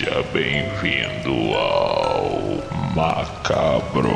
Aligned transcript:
Seja 0.00 0.24
bem-vindo 0.32 1.34
ao 1.54 2.30
Macabrocast. 2.96 4.08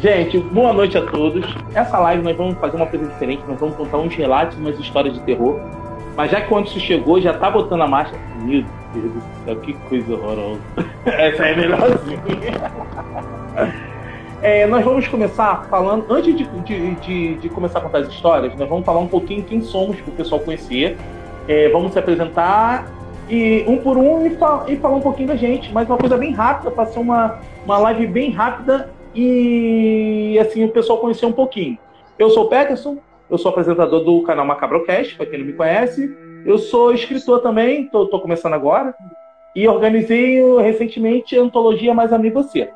Gente, 0.00 0.38
boa 0.40 0.72
noite 0.72 0.98
a 0.98 1.06
todos. 1.06 1.46
Essa 1.72 2.00
live 2.00 2.24
nós 2.24 2.36
vamos 2.36 2.58
fazer 2.58 2.76
uma 2.76 2.86
coisa 2.86 3.06
diferente, 3.06 3.44
nós 3.46 3.60
vamos 3.60 3.76
contar 3.76 3.98
uns 3.98 4.12
relatos, 4.16 4.58
umas 4.58 4.76
histórias 4.80 5.14
de 5.14 5.20
terror. 5.20 5.60
Mas 6.16 6.32
já 6.32 6.40
que 6.40 6.52
o 6.52 6.56
Anderson 6.58 6.80
chegou, 6.80 7.20
já 7.20 7.34
tá 7.34 7.52
botando 7.52 7.82
a 7.82 7.86
marcha. 7.86 8.16
Meu 8.40 8.64
Deus 8.92 9.12
do 9.12 9.22
céu, 9.44 9.60
que 9.60 9.74
coisa 9.88 10.12
horrorosa. 10.12 10.60
Essa 11.06 11.46
é 11.46 11.54
melhorzinha. 11.54 12.18
É, 14.44 14.66
nós 14.66 14.84
vamos 14.84 15.08
começar 15.08 15.64
falando, 15.70 16.04
antes 16.10 16.36
de, 16.36 16.44
de, 16.44 16.94
de, 16.96 17.34
de, 17.36 17.48
começar 17.48 17.78
a 17.78 17.82
contar 17.82 18.00
as 18.00 18.08
histórias, 18.08 18.54
nós 18.56 18.68
vamos 18.68 18.84
falar 18.84 19.00
um 19.00 19.08
pouquinho 19.08 19.42
quem 19.42 19.62
somos 19.62 19.98
para 19.98 20.12
o 20.12 20.14
pessoal 20.14 20.38
conhecer. 20.38 20.98
É, 21.48 21.70
vamos 21.70 21.94
se 21.94 21.98
apresentar 21.98 22.86
e 23.26 23.64
um 23.66 23.78
por 23.78 23.96
um 23.96 24.26
e, 24.26 24.36
e, 24.68 24.76
falar 24.76 24.96
um 24.96 25.00
pouquinho 25.00 25.28
da 25.28 25.34
gente, 25.34 25.72
mas 25.72 25.88
uma 25.88 25.96
coisa 25.96 26.18
bem 26.18 26.30
rápida, 26.30 26.70
para 26.70 26.84
ser 26.84 26.98
uma, 26.98 27.40
uma 27.64 27.78
live 27.78 28.06
bem 28.06 28.32
rápida 28.32 28.90
e 29.14 30.38
assim 30.38 30.62
o 30.62 30.68
pessoal 30.68 30.98
conhecer 30.98 31.24
um 31.24 31.32
pouquinho. 31.32 31.78
Eu 32.18 32.28
sou 32.28 32.44
o 32.44 32.48
Peterson, 32.48 32.98
eu 33.30 33.38
sou 33.38 33.50
apresentador 33.50 34.04
do 34.04 34.20
canal 34.24 34.44
Macabrocast, 34.44 35.16
para 35.16 35.24
quem 35.24 35.38
não 35.38 35.46
me 35.46 35.54
conhece. 35.54 36.14
Eu 36.44 36.58
sou 36.58 36.92
escritor 36.92 37.40
também, 37.40 37.84
estou 37.84 38.20
começando 38.20 38.52
agora. 38.52 38.94
E 39.56 39.66
organizei 39.66 40.42
recentemente 40.60 41.34
a 41.34 41.40
antologia 41.40 41.94
Mais 41.94 42.12
Amigo 42.12 42.42
Você. 42.42 42.68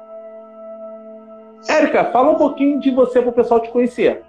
Érica, 1.69 2.07
fala 2.07 2.31
um 2.31 2.37
pouquinho 2.37 2.81
de 2.81 2.91
você 2.91 3.21
para 3.21 3.31
o 3.31 3.35
pessoal 3.35 3.61
te 3.61 3.71
conhecer. 3.71 4.25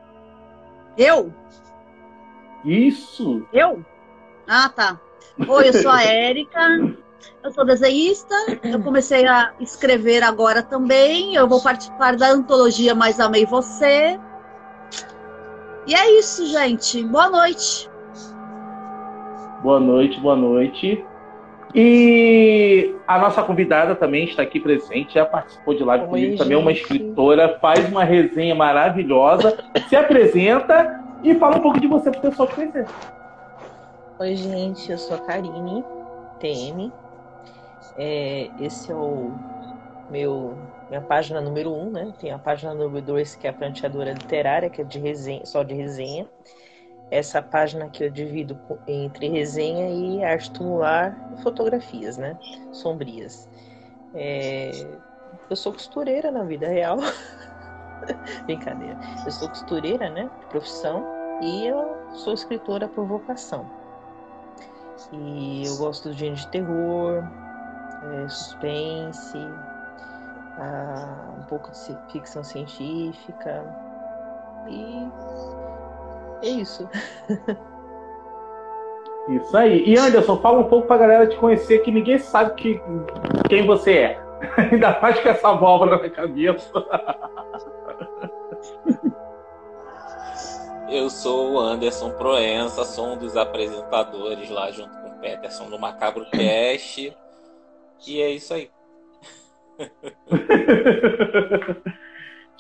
Eu? 0.98 1.34
Isso. 2.66 3.48
Eu? 3.54 3.84
Ah, 4.46 4.70
tá. 4.70 5.00
Oi, 5.48 5.70
eu 5.70 5.74
sou 5.74 5.90
a 5.90 6.04
Érica. 6.04 6.60
Eu 7.42 7.52
sou 7.52 7.66
desenhista. 7.66 8.36
Eu 8.64 8.84
comecei 8.84 9.26
a 9.26 9.54
escrever 9.60 10.22
agora 10.22 10.62
também. 10.62 11.36
Eu 11.36 11.48
vou 11.48 11.62
participar 11.62 12.18
da 12.18 12.30
antologia 12.30 12.94
Mais 12.94 13.20
Amei 13.20 13.46
Você. 13.46 14.20
E 15.88 15.96
é 15.96 16.20
isso, 16.20 16.46
gente. 16.48 17.02
Boa 17.06 17.30
noite. 17.30 17.90
Boa 19.64 19.80
noite, 19.80 20.20
boa 20.20 20.36
noite. 20.36 21.06
E 21.74 22.96
a 23.08 23.20
nossa 23.20 23.44
convidada 23.44 23.96
também 23.96 24.26
está 24.26 24.42
aqui 24.42 24.60
presente, 24.60 25.14
já 25.14 25.26
participou 25.26 25.76
de 25.76 25.84
live 25.84 26.04
Oi, 26.06 26.10
comigo, 26.10 26.30
gente. 26.32 26.38
também 26.40 26.58
é 26.58 26.60
uma 26.60 26.72
escritora, 26.72 27.60
faz 27.60 27.88
uma 27.90 28.04
resenha 28.04 28.56
maravilhosa, 28.56 29.58
se 29.88 29.96
apresenta 29.96 31.00
e 31.24 31.36
fala 31.36 31.58
um 31.58 31.62
pouco 31.62 31.80
de 31.80 31.88
você 31.88 32.10
para 32.10 32.20
o 32.20 32.22
pessoal 32.22 32.48
te 32.48 32.56
conhecer. 32.56 32.88
Oi, 34.20 34.36
gente, 34.36 34.92
eu 34.92 34.98
sou 34.98 35.18
a 35.18 35.20
Karine 35.20 35.84
TM. 36.40 36.92
É, 37.98 38.50
esse 38.60 38.92
é 38.92 38.96
o 38.96 39.32
meu 40.10 40.58
minha 40.90 41.02
página 41.02 41.40
número 41.40 41.72
um, 41.72 41.92
né? 41.92 42.12
Tem 42.20 42.32
a 42.32 42.40
página 42.40 42.74
número 42.74 43.06
dois, 43.06 43.36
que 43.36 43.46
é 43.46 43.52
a 43.52 43.54
pranteadora 43.54 44.12
literária, 44.12 44.70
que 44.72 44.82
é 44.82 44.84
de 44.84 44.98
resenha, 44.98 45.46
só 45.46 45.62
de 45.62 45.76
resenha 45.76 46.26
essa 47.12 47.42
página 47.42 47.90
que 47.90 48.04
eu 48.04 48.10
divido 48.10 48.60
entre 48.88 49.28
resenha 49.30 49.90
e 49.90 50.24
arte 50.24 50.52
tumular 50.52 51.18
e 51.34 51.42
fotografias, 51.42 52.18
né? 52.18 52.38
Sombrias. 52.72 53.50
É... 54.14 54.72
Eu 55.50 55.56
sou 55.56 55.74
costureira 55.74 56.32
na 56.32 56.44
vida 56.44 56.68
real. 56.68 56.98
Brincadeira. 58.46 58.98
Eu 59.26 59.32
sou 59.32 59.50
costureira, 59.50 60.10
né? 60.10 60.30
De 60.40 60.46
profissão. 60.48 61.06
E 61.42 61.66
eu 61.68 61.98
sou 62.14 62.34
escritora 62.34 62.88
por 62.88 63.06
vocação. 63.06 63.70
E 65.12 65.64
eu 65.66 65.78
gosto 65.78 66.10
do 66.10 66.14
gênero 66.14 66.40
de 66.40 66.48
terror, 66.50 67.24
é, 68.04 68.28
suspense, 68.28 69.38
um 71.38 71.44
pouco 71.44 71.72
de 71.72 72.12
ficção 72.12 72.44
científica. 72.44 73.64
E 74.68 75.08
é 76.42 76.50
isso. 76.50 76.88
Isso 79.30 79.56
aí. 79.56 79.84
E 79.86 79.96
Anderson, 79.96 80.38
fala 80.38 80.60
um 80.60 80.68
pouco 80.68 80.88
pra 80.88 80.98
galera 80.98 81.28
te 81.28 81.38
conhecer, 81.38 81.84
que 81.84 81.92
ninguém 81.92 82.18
sabe 82.18 82.56
que, 82.56 82.82
quem 83.48 83.64
você 83.66 83.94
é. 83.94 84.20
Ainda 84.58 85.00
mais 85.00 85.20
com 85.20 85.30
essa 85.30 85.54
válvula 85.54 86.00
na 86.00 86.10
cabeça. 86.10 86.72
Eu 90.90 91.08
sou 91.12 91.52
o 91.52 91.60
Anderson 91.60 92.10
Proença, 92.12 92.84
sou 92.84 93.10
um 93.10 93.18
dos 93.18 93.38
apresentadores 93.38 94.50
lá 94.50 94.72
junto 94.72 94.90
com 94.98 95.10
o 95.10 95.20
Peterson 95.20 95.66
no 95.66 95.78
Macabro 95.78 96.26
Cast. 96.32 97.16
E 98.08 98.22
é 98.22 98.32
isso 98.32 98.52
aí. 98.56 98.72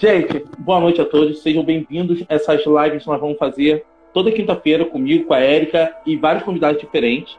Gente, 0.01 0.45
boa 0.57 0.79
noite 0.79 1.01
a 1.01 1.05
todos, 1.05 1.41
sejam 1.41 1.61
bem-vindos. 1.61 2.23
Essas 2.29 2.65
lives 2.65 3.05
nós 3.05 3.19
vamos 3.19 3.37
fazer 3.37 3.83
toda 4.13 4.31
quinta-feira 4.31 4.85
comigo, 4.85 5.25
com 5.25 5.33
a 5.33 5.41
Érica 5.41 5.93
e 6.05 6.15
vários 6.15 6.45
convidados 6.45 6.79
diferentes. 6.79 7.37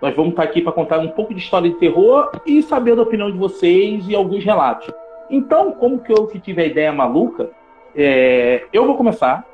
Nós 0.00 0.16
vamos 0.16 0.30
estar 0.30 0.44
aqui 0.44 0.62
para 0.62 0.72
contar 0.72 0.98
um 1.00 1.08
pouco 1.08 1.34
de 1.34 1.40
história 1.40 1.68
de 1.68 1.76
terror 1.76 2.30
e 2.46 2.62
saber 2.62 2.96
da 2.96 3.02
opinião 3.02 3.30
de 3.30 3.36
vocês 3.36 4.08
e 4.08 4.14
alguns 4.14 4.42
relatos. 4.42 4.90
Então, 5.28 5.72
como 5.72 5.98
que 5.98 6.10
eu 6.10 6.26
que 6.26 6.40
tive 6.40 6.62
a 6.62 6.64
ideia 6.64 6.90
maluca, 6.90 7.50
é, 7.94 8.64
eu 8.72 8.86
vou 8.86 8.96
começar. 8.96 9.46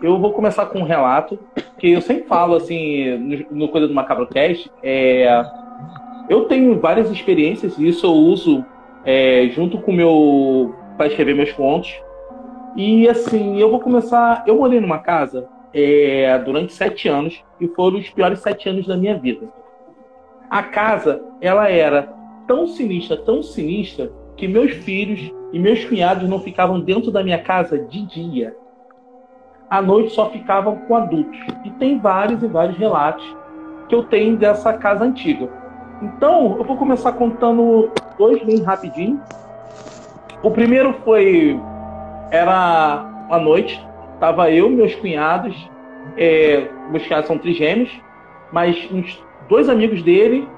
Eu 0.00 0.18
vou 0.18 0.32
começar 0.32 0.64
com 0.64 0.78
um 0.78 0.84
relato 0.84 1.38
que 1.76 1.92
eu 1.92 2.00
sempre 2.00 2.26
falo 2.26 2.54
assim 2.54 3.18
no, 3.18 3.58
no 3.66 3.68
Coisa 3.68 3.86
do 3.86 3.92
Macabrocast. 3.92 4.70
É, 4.82 5.44
eu 6.30 6.46
tenho 6.46 6.80
várias 6.80 7.10
experiências 7.10 7.76
e 7.76 7.86
isso 7.86 8.06
eu 8.06 8.12
uso 8.12 8.64
é, 9.04 9.50
junto 9.50 9.76
com 9.76 9.90
o 9.90 9.94
meu 9.94 10.85
para 10.96 11.06
escrever 11.06 11.34
meus 11.34 11.52
contos. 11.52 11.94
E 12.76 13.08
assim, 13.08 13.58
eu 13.58 13.70
vou 13.70 13.80
começar. 13.80 14.44
Eu 14.46 14.56
morei 14.56 14.80
numa 14.80 14.98
casa 14.98 15.48
é, 15.72 16.38
durante 16.38 16.72
sete 16.72 17.08
anos 17.08 17.42
e 17.60 17.68
foram 17.68 17.98
os 17.98 18.08
piores 18.10 18.40
sete 18.40 18.68
anos 18.68 18.86
da 18.86 18.96
minha 18.96 19.18
vida. 19.18 19.48
A 20.48 20.62
casa, 20.62 21.22
ela 21.40 21.68
era 21.68 22.14
tão 22.46 22.66
sinistra, 22.66 23.16
tão 23.16 23.42
sinistra, 23.42 24.10
que 24.36 24.46
meus 24.46 24.72
filhos 24.72 25.32
e 25.52 25.58
meus 25.58 25.84
cunhados 25.84 26.28
não 26.28 26.38
ficavam 26.38 26.80
dentro 26.80 27.10
da 27.10 27.22
minha 27.22 27.42
casa 27.42 27.78
de 27.78 28.02
dia. 28.02 28.56
À 29.68 29.82
noite 29.82 30.12
só 30.12 30.30
ficavam 30.30 30.76
com 30.76 30.94
adultos. 30.94 31.38
E 31.64 31.70
tem 31.70 31.98
vários 31.98 32.42
e 32.42 32.46
vários 32.46 32.76
relatos 32.78 33.24
que 33.88 33.94
eu 33.94 34.04
tenho 34.04 34.36
dessa 34.36 34.72
casa 34.74 35.04
antiga. 35.04 35.48
Então, 36.02 36.56
eu 36.58 36.64
vou 36.64 36.76
começar 36.76 37.12
contando 37.12 37.90
dois 38.18 38.42
bem 38.44 38.62
rapidinho 38.62 39.20
o 40.46 40.50
primeiro 40.50 40.94
foi. 41.04 41.58
Era 42.30 43.04
uma 43.26 43.38
noite, 43.38 43.84
tava 44.20 44.50
eu, 44.50 44.70
meus 44.70 44.94
cunhados, 44.94 45.54
é, 46.16 46.68
meus 46.90 47.04
cunhados 47.06 47.26
são 47.26 47.38
trigêmeos, 47.38 47.90
mas 48.52 48.88
uns 48.92 49.22
dois 49.48 49.68
amigos 49.68 50.02
dele 50.02 50.48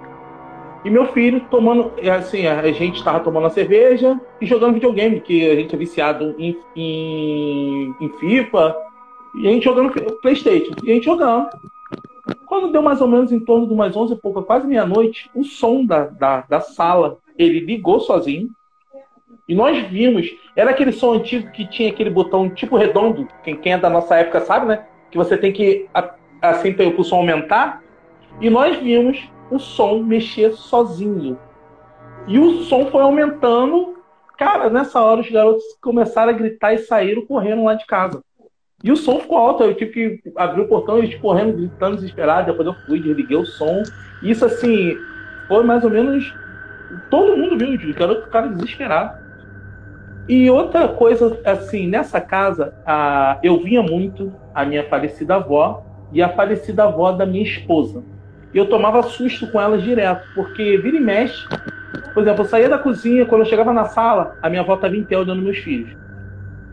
e 0.84 0.90
meu 0.90 1.06
filho 1.06 1.40
tomando. 1.50 1.92
É, 1.98 2.10
assim, 2.10 2.46
a 2.46 2.70
gente 2.72 2.96
estava 2.96 3.20
tomando 3.20 3.44
uma 3.44 3.50
cerveja 3.50 4.20
e 4.40 4.46
jogando 4.46 4.74
videogame, 4.74 5.20
que 5.20 5.48
a 5.48 5.54
gente 5.54 5.74
é 5.74 5.78
viciado 5.78 6.34
em, 6.38 6.56
em, 6.76 7.94
em 8.00 8.08
FIFA, 8.18 8.76
e 9.40 9.48
a 9.48 9.50
gente 9.50 9.64
jogando 9.64 9.90
Playstation, 10.20 10.72
e 10.84 10.90
a 10.90 10.94
gente 10.94 11.04
jogando. 11.04 11.48
Quando 12.44 12.72
deu 12.72 12.82
mais 12.82 13.00
ou 13.00 13.08
menos 13.08 13.32
em 13.32 13.40
torno 13.40 13.66
de 13.66 13.72
umas 13.72 13.96
11 13.96 14.12
e 14.12 14.16
pouco, 14.16 14.42
quase 14.42 14.66
meia-noite, 14.66 15.30
o 15.34 15.44
som 15.44 15.84
da, 15.84 16.06
da, 16.06 16.44
da 16.48 16.60
sala, 16.60 17.18
ele 17.38 17.60
ligou 17.60 18.00
sozinho. 18.00 18.50
E 19.48 19.54
nós 19.54 19.78
vimos, 19.88 20.28
era 20.54 20.70
aquele 20.70 20.92
som 20.92 21.14
antigo 21.14 21.50
que 21.52 21.66
tinha 21.66 21.90
aquele 21.90 22.10
botão 22.10 22.50
tipo 22.50 22.76
redondo, 22.76 23.26
quem, 23.42 23.56
quem 23.56 23.72
é 23.72 23.78
da 23.78 23.88
nossa 23.88 24.16
época 24.16 24.42
sabe, 24.42 24.66
né? 24.66 24.84
Que 25.10 25.16
você 25.16 25.38
tem 25.38 25.52
que, 25.52 25.88
assim, 26.42 26.74
para 26.74 26.86
o 26.86 27.02
som 27.02 27.16
aumentar. 27.16 27.82
E 28.40 28.50
nós 28.50 28.76
vimos 28.76 29.18
o 29.50 29.58
som 29.58 30.02
mexer 30.02 30.52
sozinho. 30.52 31.38
E 32.26 32.38
o 32.38 32.62
som 32.64 32.86
foi 32.86 33.00
aumentando. 33.00 33.96
Cara, 34.36 34.68
nessa 34.68 35.02
hora 35.02 35.22
os 35.22 35.30
garotos 35.30 35.64
começaram 35.80 36.30
a 36.30 36.36
gritar 36.36 36.74
e 36.74 36.78
saíram 36.78 37.24
correndo 37.24 37.64
lá 37.64 37.74
de 37.74 37.86
casa. 37.86 38.22
E 38.84 38.92
o 38.92 38.96
som 38.96 39.18
ficou 39.18 39.38
alto, 39.38 39.64
eu 39.64 39.74
tive 39.74 40.20
que 40.20 40.32
abrir 40.36 40.60
o 40.60 40.68
portão 40.68 40.98
eles 40.98 41.14
correndo, 41.16 41.56
gritando, 41.56 41.96
desesperados. 41.96 42.46
Depois 42.46 42.66
eu 42.66 42.74
fui, 42.86 43.00
desliguei 43.00 43.36
o 43.36 43.46
som. 43.46 43.82
Isso, 44.22 44.44
assim, 44.44 44.96
foi 45.48 45.64
mais 45.64 45.82
ou 45.82 45.90
menos. 45.90 46.32
Todo 47.10 47.36
mundo 47.36 47.58
viu, 47.58 47.90
o 47.90 47.94
garoto 47.94 48.28
cara 48.28 48.48
desesperado. 48.48 49.27
E 50.28 50.50
outra 50.50 50.88
coisa, 50.88 51.40
assim, 51.44 51.88
nessa 51.88 52.20
casa, 52.20 52.74
a, 52.84 53.38
eu 53.42 53.58
vinha 53.62 53.82
muito 53.82 54.30
a 54.54 54.64
minha 54.64 54.84
falecida 54.84 55.36
avó 55.36 55.82
e 56.12 56.22
a 56.22 56.28
falecida 56.28 56.84
avó 56.84 57.12
da 57.12 57.24
minha 57.24 57.42
esposa. 57.42 58.04
Eu 58.52 58.68
tomava 58.68 59.02
susto 59.02 59.50
com 59.50 59.60
elas 59.60 59.82
direto, 59.82 60.26
porque 60.34 60.76
vira 60.78 60.96
e 60.98 61.00
mexe. 61.00 61.46
Por 62.12 62.22
exemplo, 62.22 62.44
eu 62.44 62.48
saía 62.48 62.68
da 62.68 62.78
cozinha, 62.78 63.24
quando 63.24 63.42
eu 63.42 63.46
chegava 63.46 63.72
na 63.72 63.86
sala, 63.86 64.36
a 64.42 64.50
minha 64.50 64.60
avó 64.60 64.74
estava 64.74 64.94
em 64.94 65.04
pé 65.04 65.16
olhando 65.16 65.40
meus 65.40 65.58
filhos. 65.58 65.96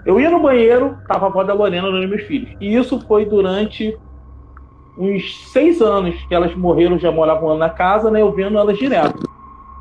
Eu 0.05 0.19
ia 0.19 0.29
no 0.29 0.41
banheiro, 0.41 0.97
tava 1.07 1.25
a 1.25 1.29
avó 1.29 1.43
da 1.43 1.53
Lorena 1.53 1.87
olhando 1.87 2.09
meus 2.09 2.23
filhos. 2.23 2.55
E 2.59 2.75
isso 2.75 2.99
foi 3.07 3.25
durante 3.25 3.97
uns 4.97 5.51
seis 5.51 5.81
anos 5.81 6.15
que 6.27 6.35
elas 6.35 6.53
morreram, 6.55 6.99
já 6.99 7.11
moravam 7.11 7.57
na 7.57 7.69
casa, 7.69 8.11
né? 8.11 8.21
Eu 8.21 8.33
vendo 8.33 8.57
elas 8.57 8.77
direto. 8.77 9.23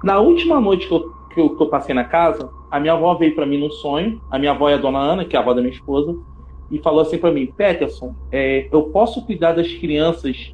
Na 0.03 0.19
última 0.19 0.61
noite 0.61 0.87
que 0.87 0.95
eu, 0.95 1.13
que 1.33 1.41
eu, 1.41 1.57
que 1.57 1.63
eu 1.63 1.69
passei 1.69 1.95
na 1.95 2.05
casa, 2.05 2.49
a 2.75 2.81
minha 2.81 2.93
avó 2.93 3.15
veio 3.15 3.37
para 3.37 3.47
mim 3.47 3.57
num 3.57 3.71
sonho. 3.71 4.21
A 4.29 4.37
minha 4.37 4.51
avó 4.51 4.69
é 4.69 4.75
a 4.75 4.79
dona 4.79 4.99
Ana, 4.99 5.25
que 5.25 5.37
é 5.37 5.39
a 5.39 5.43
avó 5.43 5.55
da 5.55 5.61
minha 5.61 5.73
esposa, 5.73 6.13
e 6.73 6.81
falou 6.81 7.03
assim 7.03 7.19
para 7.19 7.31
mim: 7.31 7.47
Peterson, 7.47 8.13
é, 8.33 8.69
eu 8.73 8.83
posso 8.91 9.25
cuidar 9.25 9.53
das 9.53 9.73
crianças 9.75 10.53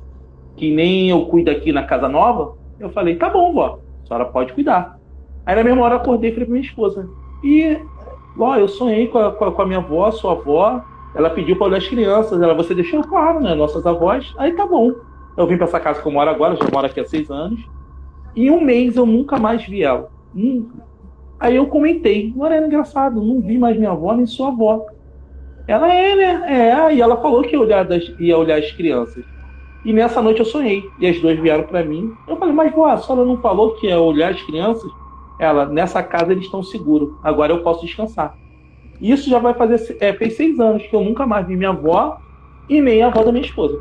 que 0.55 0.71
nem 0.71 1.09
eu 1.09 1.25
cuido 1.25 1.51
aqui 1.51 1.73
na 1.73 1.83
casa 1.83 2.11
nova? 2.11 2.59
Eu 2.79 2.91
falei: 2.91 3.17
tá 3.17 3.31
bom, 3.31 3.55
vó, 3.55 3.79
a 4.03 4.07
senhora 4.07 4.27
pode 4.27 4.53
cuidar. 4.53 5.01
Aí 5.47 5.57
na 5.57 5.65
mesma 5.65 5.83
hora 5.83 5.97
acordei 5.97 6.29
e 6.29 6.33
falei 6.35 6.45
pra 6.45 6.53
minha 6.53 6.67
esposa: 6.67 7.09
e 7.43 7.81
Ó, 8.39 8.55
eu 8.55 8.69
sonhei 8.69 9.09
com 9.09 9.19
a, 9.19 9.33
com 9.33 9.63
a, 9.63 9.67
minha 9.67 9.79
avó, 9.79 10.11
sua 10.11 10.33
avó. 10.33 10.85
Ela 11.15 11.31
pediu 11.31 11.57
para 11.57 11.69
olhar 11.69 11.79
as 11.79 11.89
crianças. 11.89 12.43
Ela, 12.43 12.53
você 12.53 12.75
deixou 12.75 13.03
claro, 13.03 13.41
né? 13.41 13.55
Nossas 13.55 13.87
avós. 13.87 14.35
Aí 14.37 14.53
tá 14.53 14.67
bom. 14.67 14.93
Eu 15.39 15.47
vim 15.47 15.57
para 15.57 15.65
essa 15.65 15.81
casa 15.81 16.03
que 16.03 16.07
eu 16.07 16.13
moro 16.13 16.29
agora, 16.29 16.55
já 16.55 16.69
moro 16.71 16.87
aqui 16.87 17.01
há 17.01 17.07
seis 17.07 17.31
anos. 17.31 17.61
Em 18.37 18.51
um 18.51 18.61
mês 18.61 18.97
eu 18.97 19.07
nunca 19.07 19.39
mais 19.39 19.65
vi 19.65 19.83
ela. 19.83 20.11
Hum. 20.37 20.69
Aí 21.41 21.57
eu 21.57 21.67
comentei, 21.67 22.33
Lorena, 22.37 22.67
engraçado, 22.67 23.23
não 23.23 23.41
vi 23.41 23.59
mais 23.59 23.75
minha 23.77 23.93
avó 23.93 24.15
nem 24.15 24.27
sua 24.27 24.49
avó. 24.49 24.87
Ela 25.67 25.93
é, 25.93 26.15
né? 26.15 26.45
É, 26.47 26.95
e 26.95 27.01
ela 27.01 27.17
falou 27.17 27.43
que 27.43 27.55
ia 27.55 27.61
olhar, 27.61 27.85
das, 27.85 28.13
ia 28.19 28.37
olhar 28.37 28.59
as 28.59 28.71
crianças. 28.73 29.25
E 29.83 29.93
nessa 29.93 30.21
noite 30.21 30.41
eu 30.41 30.45
sonhei. 30.45 30.85
E 30.99 31.07
as 31.07 31.19
duas 31.19 31.39
vieram 31.39 31.65
para 31.65 31.83
mim. 31.83 32.13
Eu 32.29 32.37
falei, 32.37 32.53
mas 32.53 32.75
vó, 32.75 32.87
a 32.87 32.99
senhora 32.99 33.25
não 33.25 33.39
falou 33.39 33.75
que 33.77 33.87
ia 33.87 33.99
olhar 33.99 34.33
as 34.33 34.43
crianças? 34.43 34.91
Ela, 35.39 35.65
nessa 35.65 36.03
casa 36.03 36.33
eles 36.33 36.45
estão 36.45 36.63
seguros, 36.63 37.15
agora 37.23 37.51
eu 37.51 37.63
posso 37.63 37.87
descansar. 37.87 38.37
Isso 39.01 39.31
já 39.31 39.39
vai 39.39 39.55
fazer, 39.55 39.97
é, 39.99 40.13
fez 40.13 40.37
seis 40.37 40.61
anos 40.61 40.87
que 40.87 40.95
eu 40.95 41.03
nunca 41.03 41.27
mais 41.27 41.47
vi 41.47 41.57
minha 41.57 41.71
avó 41.71 42.19
e 42.69 42.83
nem 42.83 43.03
a 43.03 43.07
avó 43.07 43.23
da 43.23 43.33
minha 43.33 43.45
esposa. 43.45 43.81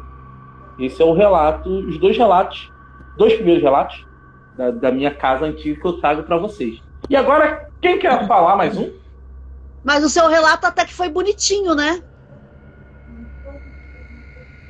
Esse 0.79 1.01
é 1.01 1.05
o 1.05 1.11
relato, 1.11 1.69
os 1.69 1.97
dois 1.97 2.17
relatos, 2.17 2.71
dois 3.17 3.33
primeiros 3.33 3.61
relatos 3.61 4.07
da, 4.57 4.71
da 4.71 4.91
minha 4.91 5.11
casa 5.11 5.45
antiga 5.45 5.81
que 5.81 5.85
eu 5.85 5.99
trago 5.99 6.23
para 6.23 6.37
vocês. 6.37 6.81
E 7.07 7.15
agora, 7.15 7.69
quem 7.81 7.99
quer 7.99 8.27
falar 8.27 8.55
mais 8.55 8.75
um? 8.77 8.91
Mas 9.83 10.03
o 10.03 10.09
seu 10.09 10.27
relato 10.27 10.65
até 10.65 10.85
que 10.85 10.93
foi 10.93 11.09
bonitinho, 11.09 11.75
né? 11.75 12.01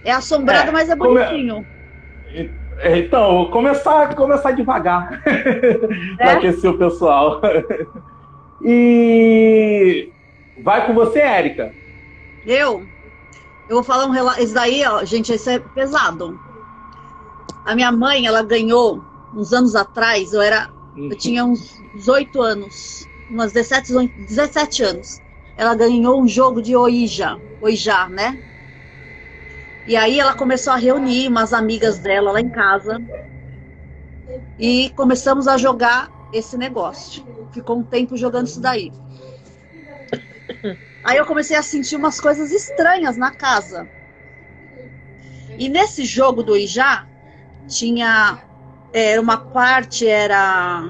É 0.03 0.11
assombrado, 0.11 0.69
é, 0.69 0.71
mas 0.71 0.89
é 0.89 0.95
bonitinho. 0.95 1.55
Come... 1.55 2.59
É, 2.81 2.97
então, 2.97 3.33
vou 3.33 3.51
começar, 3.51 4.15
começar 4.15 4.51
devagar 4.51 5.21
é? 5.27 6.15
para 6.15 6.31
aquecer 6.33 6.69
o 6.69 6.77
pessoal. 6.77 7.41
e 8.63 10.09
vai 10.63 10.85
com 10.85 10.93
você, 10.93 11.19
Érica. 11.19 11.73
Eu? 12.45 12.85
Eu 13.67 13.75
vou 13.75 13.83
falar 13.83 14.05
um 14.05 14.11
relato. 14.11 14.41
Isso 14.41 14.53
daí, 14.53 14.85
ó, 14.85 15.03
gente, 15.03 15.33
isso 15.33 15.49
é 15.49 15.59
pesado. 15.59 16.39
A 17.65 17.75
minha 17.75 17.91
mãe, 17.91 18.25
ela 18.25 18.41
ganhou 18.41 19.03
uns 19.35 19.51
anos 19.53 19.75
atrás, 19.75 20.33
eu 20.33 20.41
era. 20.41 20.69
Eu 20.99 21.17
tinha 21.17 21.45
uns 21.45 21.81
18 21.93 22.41
anos, 22.41 23.07
umas 23.29 23.53
17, 23.53 23.93
17 24.17 24.83
anos. 24.83 25.21
Ela 25.55 25.75
ganhou 25.75 26.21
um 26.21 26.27
jogo 26.27 26.61
de 26.61 26.75
Oija, 26.75 27.39
Oija, 27.61 28.09
né? 28.09 28.37
E 29.85 29.95
aí 29.95 30.19
ela 30.19 30.33
começou 30.33 30.73
a 30.73 30.75
reunir 30.75 31.27
umas 31.27 31.53
amigas 31.53 31.99
dela 31.99 32.31
lá 32.31 32.41
em 32.41 32.49
casa 32.49 33.01
e 34.57 34.89
começamos 34.91 35.47
a 35.47 35.57
jogar 35.57 36.11
esse 36.33 36.57
negócio. 36.57 37.25
Ficou 37.51 37.77
um 37.79 37.83
tempo 37.83 38.17
jogando 38.17 38.47
isso 38.47 38.59
daí. 38.59 38.91
Aí 41.03 41.17
eu 41.17 41.25
comecei 41.25 41.55
a 41.55 41.63
sentir 41.63 41.95
umas 41.95 42.19
coisas 42.19 42.51
estranhas 42.51 43.17
na 43.17 43.31
casa. 43.31 43.89
E 45.57 45.69
nesse 45.69 46.05
jogo 46.05 46.43
do 46.43 46.55
Ijá 46.55 47.07
tinha 47.67 48.48
é, 48.91 49.19
uma 49.19 49.37
parte 49.37 50.07
era 50.07 50.83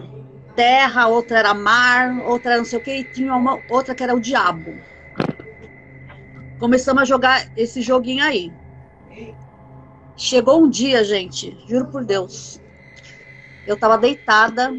terra, 0.56 1.08
outra 1.08 1.40
era 1.40 1.54
mar, 1.54 2.20
outra 2.26 2.52
era 2.52 2.58
não 2.60 2.66
sei 2.66 2.80
o 2.80 2.82
que, 2.82 2.92
e 2.92 3.04
tinha 3.04 3.36
uma 3.36 3.62
outra 3.70 3.96
que 3.96 4.04
era 4.04 4.16
o 4.16 4.20
diabo. 4.20 4.74
Começamos 6.60 7.02
a 7.02 7.06
jogar 7.06 7.50
esse 7.56 7.82
joguinho 7.82 8.24
aí. 8.24 8.52
Chegou 10.18 10.62
um 10.62 10.70
dia, 10.70 11.04
gente, 11.04 11.58
juro 11.66 11.88
por 11.88 12.04
Deus. 12.04 12.60
Eu 13.66 13.76
estava 13.76 13.98
deitada. 13.98 14.74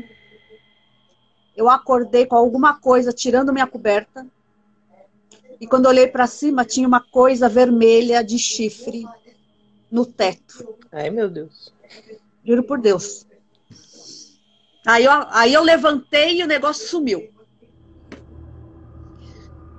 Eu 1.57 1.71
acordei 1.71 2.27
com 2.27 2.37
alguma 2.37 2.79
coisa 2.79 3.13
tirando 3.13 3.53
minha 3.53 3.67
coberta. 3.67 4.27
E 5.59 5.67
quando 5.67 5.87
olhei 5.87 6.07
para 6.07 6.27
cima, 6.27 6.65
tinha 6.65 6.87
uma 6.87 7.01
coisa 7.01 7.49
vermelha 7.49 8.23
de 8.23 8.39
chifre 8.39 9.07
no 9.91 10.05
teto. 10.05 10.77
Ai, 10.93 11.09
meu 11.11 11.29
Deus. 11.31 11.73
Juro 12.45 12.63
por 12.63 12.79
Deus. 12.79 13.27
Aí 14.87 15.05
eu, 15.05 15.13
aí 15.31 15.53
eu 15.53 15.63
levantei 15.63 16.41
e 16.41 16.45
o 16.45 16.47
negócio 16.47 16.89
sumiu. 16.89 17.31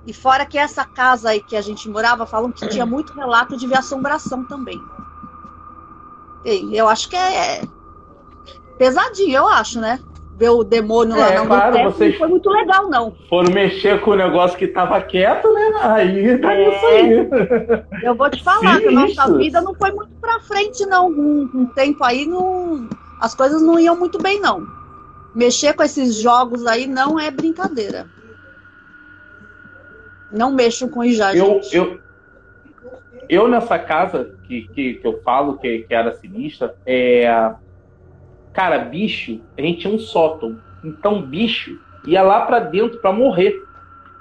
E 0.06 0.12
fora 0.12 0.46
que 0.46 0.58
essa 0.58 0.84
casa 0.84 1.30
aí 1.30 1.40
que 1.42 1.56
a 1.56 1.60
gente 1.60 1.88
morava, 1.88 2.26
falam 2.26 2.50
que 2.50 2.68
tinha 2.68 2.84
muito 2.84 3.12
relato 3.12 3.56
de 3.56 3.66
ver 3.66 3.78
assombração 3.78 4.44
também. 4.44 4.80
Eu 6.72 6.88
acho 6.88 7.08
que 7.08 7.16
é 7.16 7.62
pesadinho, 8.78 9.36
eu 9.36 9.48
acho, 9.48 9.80
né? 9.80 10.00
Ver 10.36 10.48
o 10.48 10.64
demônio 10.64 11.16
lá 11.16 11.30
é, 11.30 11.36
não 11.36 11.46
claro, 11.46 11.74
teto, 11.74 11.84
vocês 11.84 12.12
não 12.12 12.18
foi 12.18 12.28
muito 12.28 12.50
legal, 12.50 12.88
não. 12.88 13.14
Foram 13.28 13.52
mexer 13.52 14.00
com 14.00 14.12
o 14.12 14.16
negócio 14.16 14.56
que 14.56 14.66
tava 14.66 15.00
quieto, 15.02 15.52
né? 15.52 15.72
Aí 15.82 16.38
tá 16.38 16.54
é, 16.54 16.68
isso 16.68 16.86
aí. 16.86 18.02
Eu 18.02 18.14
vou 18.14 18.30
te 18.30 18.42
falar 18.42 18.80
que 18.80 18.88
a 18.88 18.92
nossa 18.92 19.36
vida 19.36 19.60
não 19.60 19.74
foi 19.74 19.92
muito 19.92 20.14
pra 20.20 20.40
frente, 20.40 20.86
não. 20.86 21.08
Um, 21.10 21.50
um 21.54 21.66
tempo 21.66 22.02
aí, 22.02 22.24
não, 22.24 22.88
as 23.20 23.34
coisas 23.34 23.60
não 23.62 23.78
iam 23.78 23.96
muito 23.96 24.20
bem, 24.20 24.40
não. 24.40 24.66
Mexer 25.34 25.74
com 25.74 25.82
esses 25.82 26.16
jogos 26.16 26.66
aí 26.66 26.86
não 26.86 27.20
é 27.20 27.30
brincadeira. 27.30 28.06
Não 30.32 30.50
mexam 30.50 30.88
com 30.88 31.04
isso 31.04 31.18
já, 31.18 31.34
eu, 31.34 31.62
gente. 31.62 31.76
Eu, 31.76 32.00
eu 33.28 33.48
nessa 33.48 33.78
casa 33.78 34.34
que, 34.44 34.62
que, 34.68 34.94
que 34.94 35.06
eu 35.06 35.20
falo 35.22 35.58
que, 35.58 35.80
que 35.80 35.94
era 35.94 36.14
sinistra, 36.14 36.74
é. 36.86 37.52
Cara, 38.52 38.78
bicho, 38.78 39.40
a 39.56 39.62
gente 39.62 39.80
tinha 39.80 39.94
um 39.94 39.98
sótão. 39.98 40.58
Então, 40.84 41.22
bicho 41.22 41.78
ia 42.06 42.22
lá 42.22 42.40
para 42.42 42.58
dentro 42.58 42.98
para 42.98 43.12
morrer. 43.12 43.62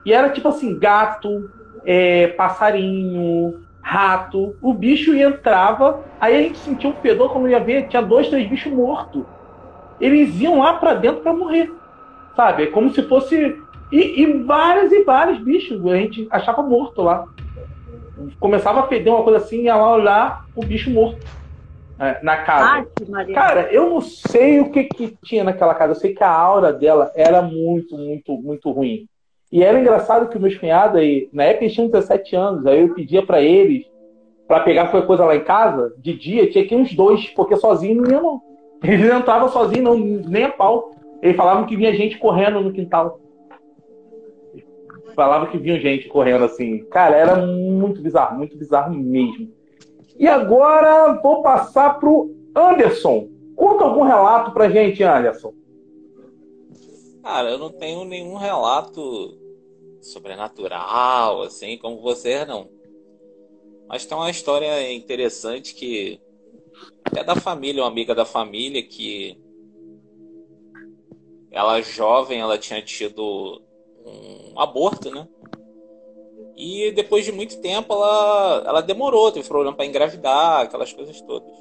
E 0.06 0.14
era 0.14 0.30
tipo 0.30 0.48
assim: 0.48 0.78
gato, 0.78 1.50
é, 1.86 2.28
passarinho, 2.28 3.62
rato. 3.82 4.56
O 4.62 4.74
bicho 4.74 5.14
entrava, 5.14 6.02
aí 6.20 6.36
a 6.36 6.42
gente 6.42 6.58
sentia 6.60 6.90
um 6.90 6.94
fedor, 6.94 7.32
quando 7.32 7.50
ia 7.50 7.60
ver, 7.60 7.88
tinha 7.88 8.02
dois, 8.02 8.30
três 8.30 8.48
bichos 8.48 8.72
mortos. 8.72 9.24
Eles 10.00 10.40
iam 10.40 10.60
lá 10.60 10.74
para 10.74 10.94
dentro 10.94 11.22
para 11.22 11.34
morrer. 11.34 11.72
Sabe? 12.36 12.64
É 12.64 12.68
como 12.68 12.92
se 12.92 13.04
fosse. 13.04 13.62
E, 13.92 14.22
e 14.22 14.44
vários 14.44 14.92
e 14.92 15.04
vários 15.04 15.40
bichos 15.40 15.86
a 15.86 15.98
gente 15.98 16.26
achava 16.32 16.64
morto 16.64 17.02
lá 17.02 17.28
começava 18.40 18.82
a 18.82 18.88
feder 18.88 19.12
uma 19.12 19.24
coisa 19.24 19.40
assim, 19.40 19.64
ia 19.64 19.76
lá 19.76 19.92
olhar 19.94 20.46
o 20.56 20.64
bicho 20.66 20.90
morto 20.90 21.26
na 22.22 22.38
casa. 22.38 22.88
Cara, 23.34 23.72
eu 23.72 23.90
não 23.90 24.02
sei 24.02 24.60
o 24.60 24.72
que, 24.72 24.86
que 24.86 25.18
tinha 25.24 25.44
naquela 25.44 25.76
casa. 25.76 25.92
Eu 25.92 25.96
sei 25.96 26.14
que 26.14 26.24
a 26.24 26.32
aura 26.32 26.74
dela 26.74 27.12
era 27.16 27.42
muito, 27.42 27.98
muito, 27.98 28.34
muito 28.42 28.72
ruim. 28.72 29.08
E 29.52 29.64
era 29.64 29.80
engraçado 29.80 30.30
que 30.30 30.40
meus 30.40 30.58
cunhados 30.58 30.98
aí, 30.98 31.30
na 31.34 31.44
época 31.44 31.66
eles 31.66 31.74
tinham 31.74 31.90
17 31.90 32.36
anos, 32.36 32.66
aí 32.66 32.82
eu 32.82 32.94
pedia 32.94 33.26
para 33.26 33.42
eles 33.42 33.86
para 34.48 34.62
pegar 34.62 34.88
qualquer 34.88 35.08
coisa 35.08 35.26
lá 35.26 35.36
em 35.36 35.44
casa, 35.44 35.94
de 35.98 36.14
dia 36.14 36.50
tinha 36.50 36.66
que 36.66 36.74
ir 36.74 36.78
uns 36.78 36.94
dois, 36.94 37.30
porque 37.30 37.56
sozinho 37.56 38.02
não 38.02 38.12
ia 38.12 38.22
não. 38.22 38.42
Eles 38.84 39.10
não 39.10 39.20
entravam 39.20 39.50
sozinhos, 39.50 39.84
não, 39.84 39.98
nem 39.98 40.44
a 40.46 40.50
pau. 40.50 40.92
Eles 41.22 41.38
falavam 41.38 41.66
que 41.66 41.76
vinha 41.76 41.94
gente 41.94 42.18
correndo 42.18 42.60
no 42.62 42.74
quintal 42.74 43.20
falava 45.16 45.48
que 45.48 45.58
vinha 45.58 45.80
gente 45.80 46.08
correndo 46.08 46.46
assim. 46.46 46.84
Cara, 46.86 47.16
era 47.16 47.36
muito 47.36 48.02
bizarro, 48.02 48.38
muito 48.38 48.58
bizarro 48.58 48.94
mesmo. 48.94 49.50
E 50.18 50.28
agora 50.28 51.20
vou 51.22 51.42
passar 51.42 52.00
pro 52.00 52.36
Anderson. 52.56 53.30
Conta 53.56 53.84
algum 53.84 54.04
relato 54.04 54.52
pra 54.52 54.70
gente, 54.70 55.04
Anderson. 55.04 55.54
Cara, 57.24 57.52
eu 57.52 57.58
não 57.58 57.72
tenho 57.72 58.04
nenhum 58.04 58.36
relato 58.36 59.38
sobrenatural, 60.02 61.44
assim, 61.44 61.78
como 61.78 62.02
você, 62.02 62.46
não. 62.46 62.70
Mas 63.88 64.06
tem 64.06 64.18
uma 64.18 64.32
história 64.32 64.92
interessante 64.92 65.76
que 65.76 66.20
é 67.16 67.24
da 67.24 67.36
família, 67.36 67.84
uma 67.84 67.90
amiga 67.90 68.16
da 68.16 68.26
família 68.26 68.82
que 68.82 69.38
ela 71.52 71.82
jovem, 71.82 72.40
ela 72.40 72.58
tinha 72.58 72.82
tido 72.82 73.62
um 74.06 74.60
aborto, 74.60 75.12
né? 75.12 75.28
E 76.56 76.92
depois 76.92 77.26
de 77.26 77.32
muito 77.32 77.60
tempo 77.60 77.94
ela, 77.94 78.64
ela 78.66 78.82
demorou, 78.82 79.32
teve 79.32 79.48
problema 79.48 79.76
para 79.76 79.86
engravidar, 79.86 80.62
aquelas 80.62 80.94
coisas 80.94 81.20
todas. 81.22 81.52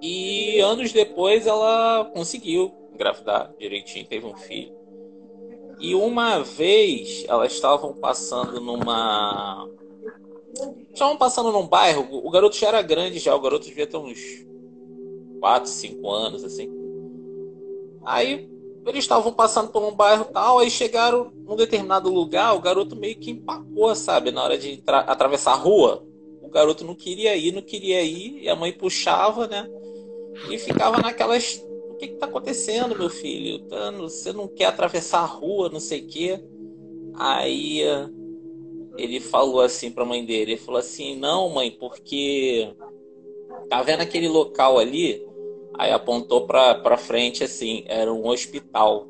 E 0.00 0.60
anos 0.60 0.92
depois 0.92 1.46
ela 1.46 2.10
conseguiu 2.14 2.72
engravidar 2.94 3.52
direitinho, 3.58 4.06
teve 4.06 4.26
um 4.26 4.36
filho. 4.36 4.76
E 5.80 5.94
uma 5.94 6.40
vez 6.40 7.24
elas 7.28 7.52
estavam 7.52 7.94
passando 7.94 8.60
numa. 8.60 9.68
Estavam 10.92 11.16
passando 11.16 11.52
num 11.52 11.66
bairro, 11.66 12.08
o 12.10 12.30
garoto 12.30 12.56
já 12.56 12.68
era 12.68 12.82
grande 12.82 13.18
já, 13.18 13.34
o 13.34 13.40
garoto 13.40 13.66
devia 13.66 13.86
ter 13.86 13.96
uns 13.96 14.18
4, 15.40 15.70
5 15.70 16.10
anos, 16.10 16.44
assim. 16.44 16.68
Aí 18.04 18.48
eles 18.88 19.04
estavam 19.04 19.32
passando 19.32 19.70
por 19.70 19.82
um 19.82 19.94
bairro 19.94 20.26
tal, 20.26 20.58
aí 20.58 20.70
chegaram 20.70 21.30
num 21.46 21.56
determinado 21.56 22.08
lugar, 22.08 22.54
o 22.54 22.60
garoto 22.60 22.96
meio 22.96 23.16
que 23.16 23.30
empacou, 23.30 23.94
sabe, 23.94 24.30
na 24.30 24.42
hora 24.42 24.58
de 24.58 24.82
atravessar 24.86 25.52
a 25.52 25.56
rua. 25.56 26.04
O 26.42 26.48
garoto 26.48 26.84
não 26.84 26.94
queria 26.94 27.36
ir, 27.36 27.52
não 27.52 27.62
queria 27.62 28.02
ir, 28.02 28.42
e 28.42 28.48
a 28.48 28.56
mãe 28.56 28.72
puxava, 28.72 29.46
né? 29.46 29.68
E 30.50 30.58
ficava 30.58 30.98
naquelas 30.98 31.62
que 31.98 32.08
que 32.08 32.14
tá 32.14 32.26
acontecendo, 32.26 32.96
meu 32.96 33.10
filho? 33.10 33.58
Tá, 33.66 33.90
você 33.90 34.32
não 34.32 34.46
quer 34.48 34.66
atravessar 34.66 35.20
a 35.20 35.26
rua, 35.26 35.68
não 35.68 35.80
sei 35.80 36.00
o 36.00 36.06
quê. 36.06 36.40
Aí 37.14 37.82
ele 38.96 39.20
falou 39.20 39.60
assim 39.60 39.90
pra 39.90 40.04
mãe 40.04 40.24
dele, 40.24 40.52
ele 40.52 40.56
falou 40.56 40.78
assim, 40.78 41.16
não 41.16 41.50
mãe, 41.50 41.70
porque 41.70 42.72
tá 43.68 43.82
vendo 43.82 44.00
aquele 44.00 44.28
local 44.28 44.78
ali? 44.78 45.26
Aí 45.78 45.92
apontou 45.92 46.46
pra, 46.46 46.74
pra 46.74 46.96
frente 46.96 47.44
assim, 47.44 47.84
era 47.86 48.12
um 48.12 48.26
hospital. 48.26 49.06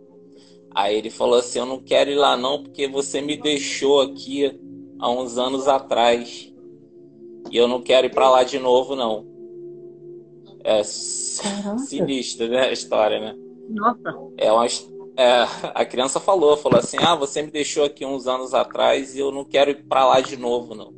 Aí 0.71 0.97
ele 0.97 1.11
falou 1.11 1.39
assim, 1.39 1.59
eu 1.59 1.67
não 1.67 1.81
quero 1.81 2.11
ir 2.11 2.15
lá 2.17 2.37
não, 2.37 2.63
porque 2.63 2.87
você 2.87 3.21
me 3.21 3.37
deixou 3.37 4.03
aqui 4.03 4.61
há 4.99 5.11
uns 5.11 5.39
anos 5.39 5.67
atrás. 5.67 6.53
E 7.51 7.57
eu 7.57 7.67
não 7.67 7.81
quero 7.81 8.07
ir 8.07 8.15
para 8.15 8.29
lá 8.29 8.45
de 8.45 8.59
novo, 8.59 8.95
não. 8.95 9.27
É 10.63 10.83
sinistra, 10.85 12.47
né? 12.49 12.69
A 12.69 12.73
história, 12.73 13.19
né? 13.19 13.35
Nossa. 13.71 14.17
É 14.37 14.53
uma, 14.53 14.67
é, 15.17 15.47
a 15.75 15.85
criança 15.85 16.21
falou, 16.21 16.57
falou 16.57 16.79
assim: 16.79 16.99
Ah, 17.01 17.15
você 17.15 17.43
me 17.43 17.51
deixou 17.51 17.85
aqui 17.85 18.05
uns 18.05 18.27
anos 18.27 18.55
atrás 18.55 19.17
e 19.17 19.19
eu 19.19 19.33
não 19.33 19.45
quero 19.45 19.71
ir 19.71 19.85
para 19.87 20.07
lá 20.07 20.21
de 20.21 20.37
novo, 20.37 20.75
não. 20.75 20.93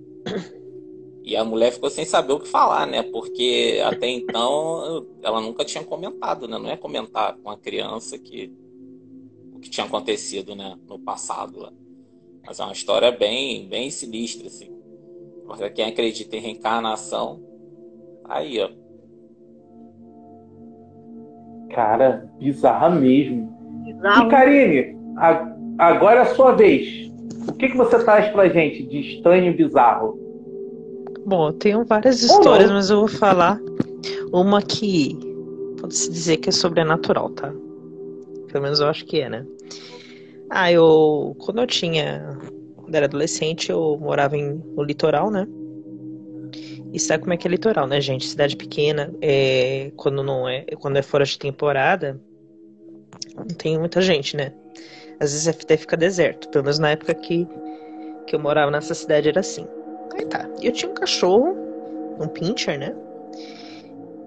E 1.30 1.37
a 1.37 1.44
mulher 1.44 1.70
ficou 1.70 1.88
sem 1.88 2.04
saber 2.04 2.32
o 2.32 2.40
que 2.40 2.49
falar, 2.49 2.88
né? 2.88 3.04
Porque 3.04 3.80
até 3.84 4.08
então 4.08 5.06
ela 5.22 5.40
nunca 5.40 5.64
tinha 5.64 5.84
comentado, 5.84 6.49
né? 6.49 6.58
Não 6.58 6.68
é 6.68 6.76
comentar 6.76 7.37
com 7.37 7.49
a 7.49 7.56
criança 7.56 8.18
que 8.18 8.52
o 9.54 9.60
que 9.60 9.70
tinha 9.70 9.87
acontecido, 9.87 10.56
né? 10.56 10.76
No 10.88 10.99
passado 10.99 11.60
lá. 11.60 11.72
Mas 12.44 12.58
é 12.58 12.64
uma 12.64 12.72
história 12.72 13.12
bem, 13.12 13.68
bem 13.68 13.90
sinistra, 13.90 14.49
assim. 14.49 14.76
Para 15.46 15.70
quem 15.70 15.84
acredita 15.84 16.37
em 16.37 16.40
reencarnação, 16.40 17.40
aí, 18.25 18.58
ó. 18.60 18.68
Cara, 21.72 22.28
bizarra 22.40 22.90
mesmo. 22.90 23.56
Bizarro. 23.84 24.26
E 24.26 24.30
Karine, 24.30 24.96
a, 25.16 25.56
agora 25.78 26.18
é 26.18 26.22
a 26.22 26.34
sua 26.34 26.50
vez. 26.50 27.08
O 27.46 27.52
que, 27.52 27.68
que 27.68 27.76
você 27.76 28.02
traz 28.02 28.32
pra 28.32 28.49
gente 28.49 28.82
de 28.82 28.99
estranho 28.99 29.52
e 29.52 29.56
bizarro? 29.56 30.29
Bom, 31.24 31.48
eu 31.48 31.52
tenho 31.52 31.84
várias 31.84 32.22
histórias, 32.22 32.70
mas 32.70 32.90
eu 32.90 33.00
vou 33.00 33.08
falar 33.08 33.60
uma 34.32 34.62
que 34.62 35.18
pode-se 35.80 36.10
dizer 36.10 36.38
que 36.38 36.48
é 36.48 36.52
sobrenatural, 36.52 37.30
tá? 37.30 37.52
Pelo 38.48 38.64
menos 38.64 38.80
eu 38.80 38.88
acho 38.88 39.04
que 39.04 39.20
é, 39.20 39.28
né? 39.28 39.46
Ah, 40.48 40.70
eu. 40.72 41.36
Quando 41.38 41.60
eu 41.60 41.66
tinha. 41.66 42.36
Quando 42.76 42.94
era 42.94 43.06
adolescente, 43.06 43.70
eu 43.70 43.96
morava 44.00 44.36
em, 44.36 44.62
no 44.74 44.82
litoral, 44.82 45.30
né? 45.30 45.46
E 46.92 46.98
sabe 46.98 47.22
como 47.22 47.32
é 47.32 47.36
que 47.36 47.46
é 47.46 47.50
litoral, 47.50 47.86
né, 47.86 48.00
gente? 48.00 48.26
Cidade 48.26 48.56
pequena, 48.56 49.14
é, 49.20 49.92
quando 49.96 50.24
não 50.24 50.48
é, 50.48 50.64
quando 50.80 50.96
é 50.96 51.02
fora 51.02 51.24
de 51.24 51.38
temporada, 51.38 52.20
não 53.36 53.46
tem 53.46 53.78
muita 53.78 54.00
gente, 54.00 54.36
né? 54.36 54.52
Às 55.20 55.32
vezes 55.32 55.46
até 55.46 55.76
fica 55.76 55.96
deserto. 55.96 56.48
Pelo 56.48 56.64
menos 56.64 56.80
na 56.80 56.90
época 56.90 57.14
que, 57.14 57.46
que 58.26 58.34
eu 58.34 58.40
morava 58.40 58.72
nessa 58.72 58.94
cidade 58.94 59.28
era 59.28 59.38
assim. 59.38 59.68
Aí 60.14 60.25
tá. 60.26 60.49
Eu 60.62 60.73
tinha 60.73 60.90
um 60.90 60.95
cachorro, 60.95 61.57
um 62.19 62.29
pincher, 62.29 62.79
né? 62.79 62.95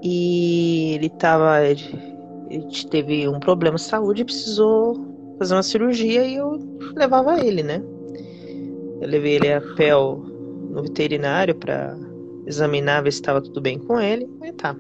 E 0.01 0.93
ele 0.95 1.09
tava. 1.09 1.65
Ele 1.65 2.67
teve 2.89 3.27
um 3.27 3.39
problema 3.39 3.75
de 3.75 3.81
saúde 3.81 4.21
e 4.21 4.25
precisou 4.25 5.05
fazer 5.39 5.55
uma 5.55 5.63
cirurgia 5.63 6.23
e 6.25 6.35
eu 6.35 6.59
levava 6.95 7.39
ele, 7.39 7.63
né? 7.63 7.83
Eu 9.01 9.07
levei 9.07 9.35
ele 9.35 9.51
a 9.51 9.61
pé 9.75 9.91
no 9.93 10.81
veterinário 10.81 11.55
para 11.55 11.97
examinar, 12.45 13.03
ver 13.03 13.11
se 13.11 13.19
estava 13.19 13.41
tudo 13.41 13.61
bem 13.61 13.79
com 13.79 13.99
ele. 13.99 14.29
Aí 14.41 14.51
tá. 14.51 14.75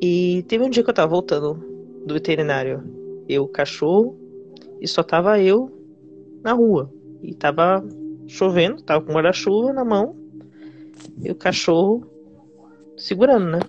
E 0.00 0.44
teve 0.48 0.64
um 0.64 0.70
dia 0.70 0.82
que 0.82 0.90
eu 0.90 0.94
tava 0.94 1.10
voltando 1.10 1.54
do 2.04 2.14
veterinário, 2.14 2.82
eu, 3.28 3.46
cachorro, 3.46 4.18
e 4.80 4.88
só 4.88 5.02
tava 5.02 5.40
eu 5.40 5.70
na 6.42 6.52
rua. 6.52 6.92
E 7.22 7.34
tava 7.34 7.84
chovendo, 8.32 8.82
tava 8.82 9.04
com 9.04 9.12
guarda-chuva 9.12 9.72
na 9.72 9.84
mão, 9.84 10.16
e 11.22 11.30
o 11.30 11.34
cachorro 11.34 12.06
segurando, 12.96 13.46
né? 13.46 13.60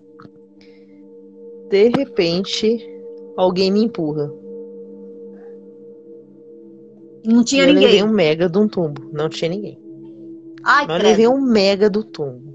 De 1.70 1.90
repente, 1.90 2.78
alguém 3.36 3.72
me 3.72 3.84
empurra. 3.84 4.32
Não 7.26 7.44
tinha 7.44 7.64
eu 7.64 7.68
ninguém. 7.68 7.84
Eu 7.84 7.90
levei 7.90 8.04
um 8.04 8.14
mega 8.14 8.50
de 8.50 8.58
um 8.58 8.68
tumbo. 8.68 9.10
Não 9.12 9.30
tinha 9.30 9.50
ninguém. 9.50 9.80
Ai, 10.64 10.86
eu 10.86 11.02
levei 11.02 11.28
um 11.28 11.42
mega 11.42 11.90
do 11.90 12.04
tumbo 12.04 12.54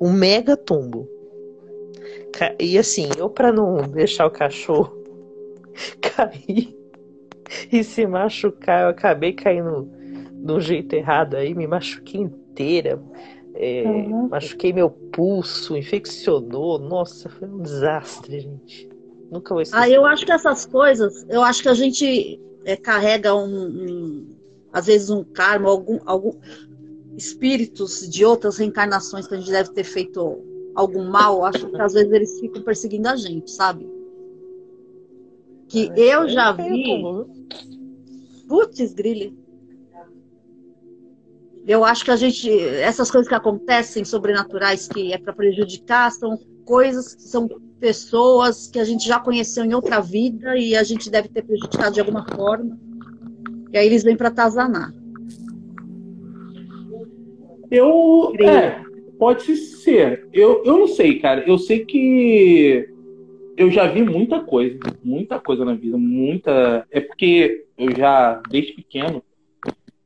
um 0.00 0.12
mega 0.12 0.56
tombo. 0.56 1.08
E 2.60 2.78
assim, 2.78 3.08
eu 3.16 3.30
para 3.30 3.50
não 3.50 3.78
deixar 3.88 4.26
o 4.26 4.30
cachorro 4.30 4.92
cair 6.00 6.76
e 7.72 7.82
se 7.82 8.06
machucar, 8.06 8.82
eu 8.82 8.88
acabei 8.88 9.32
caindo 9.32 9.90
do 10.46 10.60
jeito 10.60 10.94
errado 10.94 11.34
aí, 11.34 11.54
me 11.54 11.66
machuquei 11.66 12.20
inteira. 12.20 13.02
É, 13.54 13.82
uhum. 13.84 14.28
Machuquei 14.28 14.72
meu 14.72 14.90
pulso, 14.90 15.76
infeccionou. 15.76 16.78
Nossa, 16.78 17.28
foi 17.28 17.48
um 17.48 17.62
desastre, 17.62 18.40
gente. 18.40 18.88
Nunca 19.30 19.54
vou 19.54 19.62
esquecer. 19.62 19.82
Ah, 19.82 19.90
eu 19.90 20.04
acho 20.04 20.24
que 20.24 20.32
essas 20.32 20.64
coisas, 20.64 21.26
eu 21.28 21.42
acho 21.42 21.62
que 21.62 21.68
a 21.68 21.74
gente 21.74 22.40
é, 22.64 22.76
carrega 22.76 23.34
um, 23.34 23.66
um, 23.66 24.26
às 24.72 24.86
vezes 24.86 25.10
um 25.10 25.24
karma, 25.24 25.68
algum, 25.70 25.98
algum, 26.04 26.32
espíritos 27.16 28.08
de 28.08 28.24
outras 28.24 28.58
reencarnações 28.58 29.26
que 29.26 29.34
a 29.34 29.38
gente 29.38 29.50
deve 29.50 29.70
ter 29.72 29.84
feito 29.84 30.44
algum 30.74 31.04
mal, 31.04 31.42
acho 31.44 31.66
que 31.66 31.80
às 31.80 31.94
vezes 31.94 32.12
eles 32.12 32.38
ficam 32.38 32.62
perseguindo 32.62 33.08
a 33.08 33.16
gente, 33.16 33.50
sabe? 33.50 33.88
Que 35.68 35.90
eu 35.96 36.28
já 36.28 36.52
vi. 36.52 37.02
Putz, 38.46 38.92
grilha. 38.92 39.32
Eu 41.66 41.84
acho 41.84 42.04
que 42.04 42.10
a 42.12 42.16
gente. 42.16 42.48
Essas 42.58 43.10
coisas 43.10 43.28
que 43.28 43.34
acontecem 43.34 44.04
sobrenaturais 44.04 44.86
que 44.86 45.12
é 45.12 45.18
para 45.18 45.32
prejudicar 45.32 46.12
são 46.12 46.38
coisas, 46.64 47.16
são 47.18 47.48
pessoas 47.80 48.68
que 48.68 48.78
a 48.78 48.84
gente 48.84 49.06
já 49.06 49.18
conheceu 49.18 49.64
em 49.64 49.74
outra 49.74 50.00
vida 50.00 50.56
e 50.56 50.76
a 50.76 50.84
gente 50.84 51.10
deve 51.10 51.28
ter 51.28 51.42
prejudicado 51.42 51.94
de 51.94 52.00
alguma 52.00 52.24
forma. 52.34 52.78
E 53.72 53.76
aí 53.76 53.86
eles 53.86 54.04
vêm 54.04 54.16
para 54.16 54.28
atazanar. 54.28 54.94
Eu. 57.68 58.32
É, 58.40 58.80
pode 59.18 59.56
ser. 59.56 60.28
Eu, 60.32 60.62
eu 60.64 60.78
não 60.78 60.86
sei, 60.86 61.18
cara. 61.18 61.42
Eu 61.48 61.58
sei 61.58 61.84
que 61.84 62.88
eu 63.56 63.72
já 63.72 63.88
vi 63.88 64.02
muita 64.02 64.40
coisa. 64.40 64.78
Muita 65.02 65.40
coisa 65.40 65.64
na 65.64 65.74
vida. 65.74 65.98
Muita. 65.98 66.86
É 66.92 67.00
porque 67.00 67.66
eu 67.76 67.90
já, 67.96 68.40
desde 68.48 68.72
pequeno, 68.72 69.22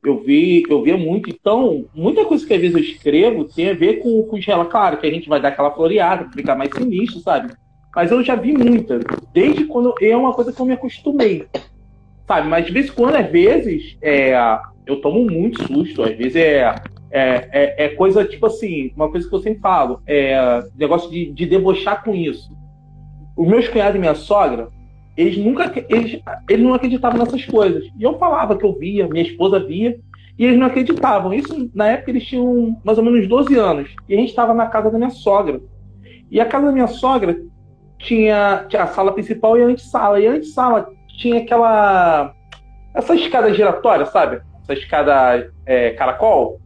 eu 0.03 0.19
vi, 0.23 0.63
eu 0.69 0.81
via 0.83 0.97
muito. 0.97 1.29
Então, 1.29 1.85
muita 1.93 2.25
coisa 2.25 2.45
que 2.45 2.53
às 2.53 2.61
vezes 2.61 2.75
eu 2.75 2.83
escrevo 2.83 3.45
tem 3.45 3.69
a 3.69 3.73
ver 3.73 3.99
com, 3.99 4.23
com 4.23 4.37
relatos. 4.37 4.71
Claro 4.71 4.97
que 4.97 5.07
a 5.07 5.11
gente 5.11 5.29
vai 5.29 5.41
dar 5.41 5.49
aquela 5.49 5.71
floreada, 5.71 6.29
ficar 6.33 6.55
mais 6.55 6.71
sinistro, 6.71 7.19
sabe? 7.19 7.53
Mas 7.95 8.11
eu 8.11 8.23
já 8.23 8.35
vi 8.35 8.53
muita. 8.53 8.99
Desde 9.33 9.65
quando. 9.65 9.93
É 10.01 10.15
uma 10.15 10.33
coisa 10.33 10.51
que 10.51 10.59
eu 10.59 10.65
me 10.65 10.73
acostumei. 10.73 11.45
Sabe? 12.27 12.47
Mas 12.47 12.65
de 12.65 12.71
vez 12.71 12.87
em 12.87 12.93
quando, 12.93 13.15
às 13.15 13.29
vezes, 13.29 13.97
é, 14.01 14.33
eu 14.85 15.01
tomo 15.01 15.29
muito 15.29 15.67
susto. 15.67 16.03
Às 16.03 16.15
vezes 16.15 16.35
é 16.35 16.73
é, 17.11 17.49
é, 17.51 17.85
é, 17.85 17.89
coisa, 17.89 18.23
tipo 18.23 18.45
assim, 18.45 18.91
uma 18.95 19.11
coisa 19.11 19.27
que 19.27 19.35
eu 19.35 19.41
sempre 19.41 19.59
falo, 19.59 20.01
é 20.07 20.63
negócio 20.77 21.11
de, 21.11 21.31
de 21.33 21.45
debochar 21.45 22.03
com 22.03 22.15
isso. 22.15 22.49
Os 23.35 23.47
meus 23.47 23.67
cunhados 23.67 23.97
e 23.97 23.99
minha 23.99 24.15
sogra, 24.15 24.69
eles 25.15 25.37
nunca, 25.37 25.71
eles, 25.89 26.21
eles 26.49 26.65
não 26.65 26.73
acreditavam 26.73 27.19
nessas 27.19 27.45
coisas. 27.45 27.83
E 27.97 28.03
eu 28.03 28.17
falava 28.17 28.57
que 28.57 28.65
eu 28.65 28.77
via, 28.77 29.07
minha 29.07 29.23
esposa 29.23 29.59
via, 29.59 29.99
e 30.37 30.45
eles 30.45 30.57
não 30.57 30.67
acreditavam. 30.67 31.33
Isso, 31.33 31.69
na 31.73 31.87
época, 31.87 32.11
eles 32.11 32.25
tinham 32.25 32.77
mais 32.83 32.97
ou 32.97 33.03
menos 33.03 33.27
12 33.27 33.55
anos. 33.57 33.93
E 34.07 34.13
a 34.13 34.17
gente 34.17 34.29
estava 34.29 34.53
na 34.53 34.67
casa 34.67 34.89
da 34.89 34.97
minha 34.97 35.09
sogra. 35.09 35.61
E 36.29 36.39
a 36.39 36.45
casa 36.45 36.67
da 36.67 36.71
minha 36.71 36.87
sogra 36.87 37.37
tinha, 37.99 38.65
tinha 38.67 38.83
a 38.83 38.87
sala 38.87 39.11
principal 39.11 39.57
e 39.57 39.63
a 39.63 39.67
antessala. 39.67 40.19
E 40.19 40.27
a 40.27 40.31
antessala 40.31 40.89
tinha 41.19 41.39
aquela. 41.39 42.33
Essa 42.93 43.13
escada 43.15 43.53
giratória, 43.53 44.05
sabe? 44.05 44.41
Essa 44.63 44.73
escada 44.73 45.51
é, 45.65 45.91
caracol. 45.91 46.59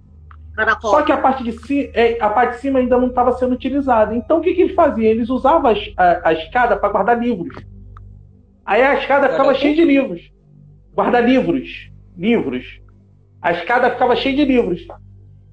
Caracol. 0.55 0.91
Só 0.91 1.01
que 1.01 1.11
a 1.11 1.17
parte 1.17 1.43
de, 1.43 1.51
cima, 1.51 1.89
é, 1.93 2.17
a 2.21 2.29
parte 2.29 2.55
de 2.55 2.61
cima 2.61 2.79
ainda 2.79 2.97
não 2.97 3.07
estava 3.07 3.33
sendo 3.33 3.53
utilizada. 3.53 4.15
Então 4.15 4.37
o 4.37 4.41
que, 4.41 4.53
que 4.53 4.61
eles 4.61 4.75
faziam? 4.75 5.11
Eles 5.11 5.29
usavam 5.29 5.71
a, 5.71 6.03
a, 6.03 6.29
a 6.29 6.33
escada 6.33 6.77
para 6.77 6.89
guardar 6.89 7.19
livros. 7.19 7.53
Aí 8.65 8.81
a 8.81 8.95
escada 8.95 9.29
ficava 9.29 9.53
cheia 9.53 9.75
de 9.75 9.83
livros. 9.83 10.31
guarda-livros, 10.95 11.91
livros. 12.17 12.81
A 13.41 13.51
escada 13.51 13.91
ficava 13.91 14.15
cheia 14.15 14.35
de 14.35 14.45
livros. 14.45 14.87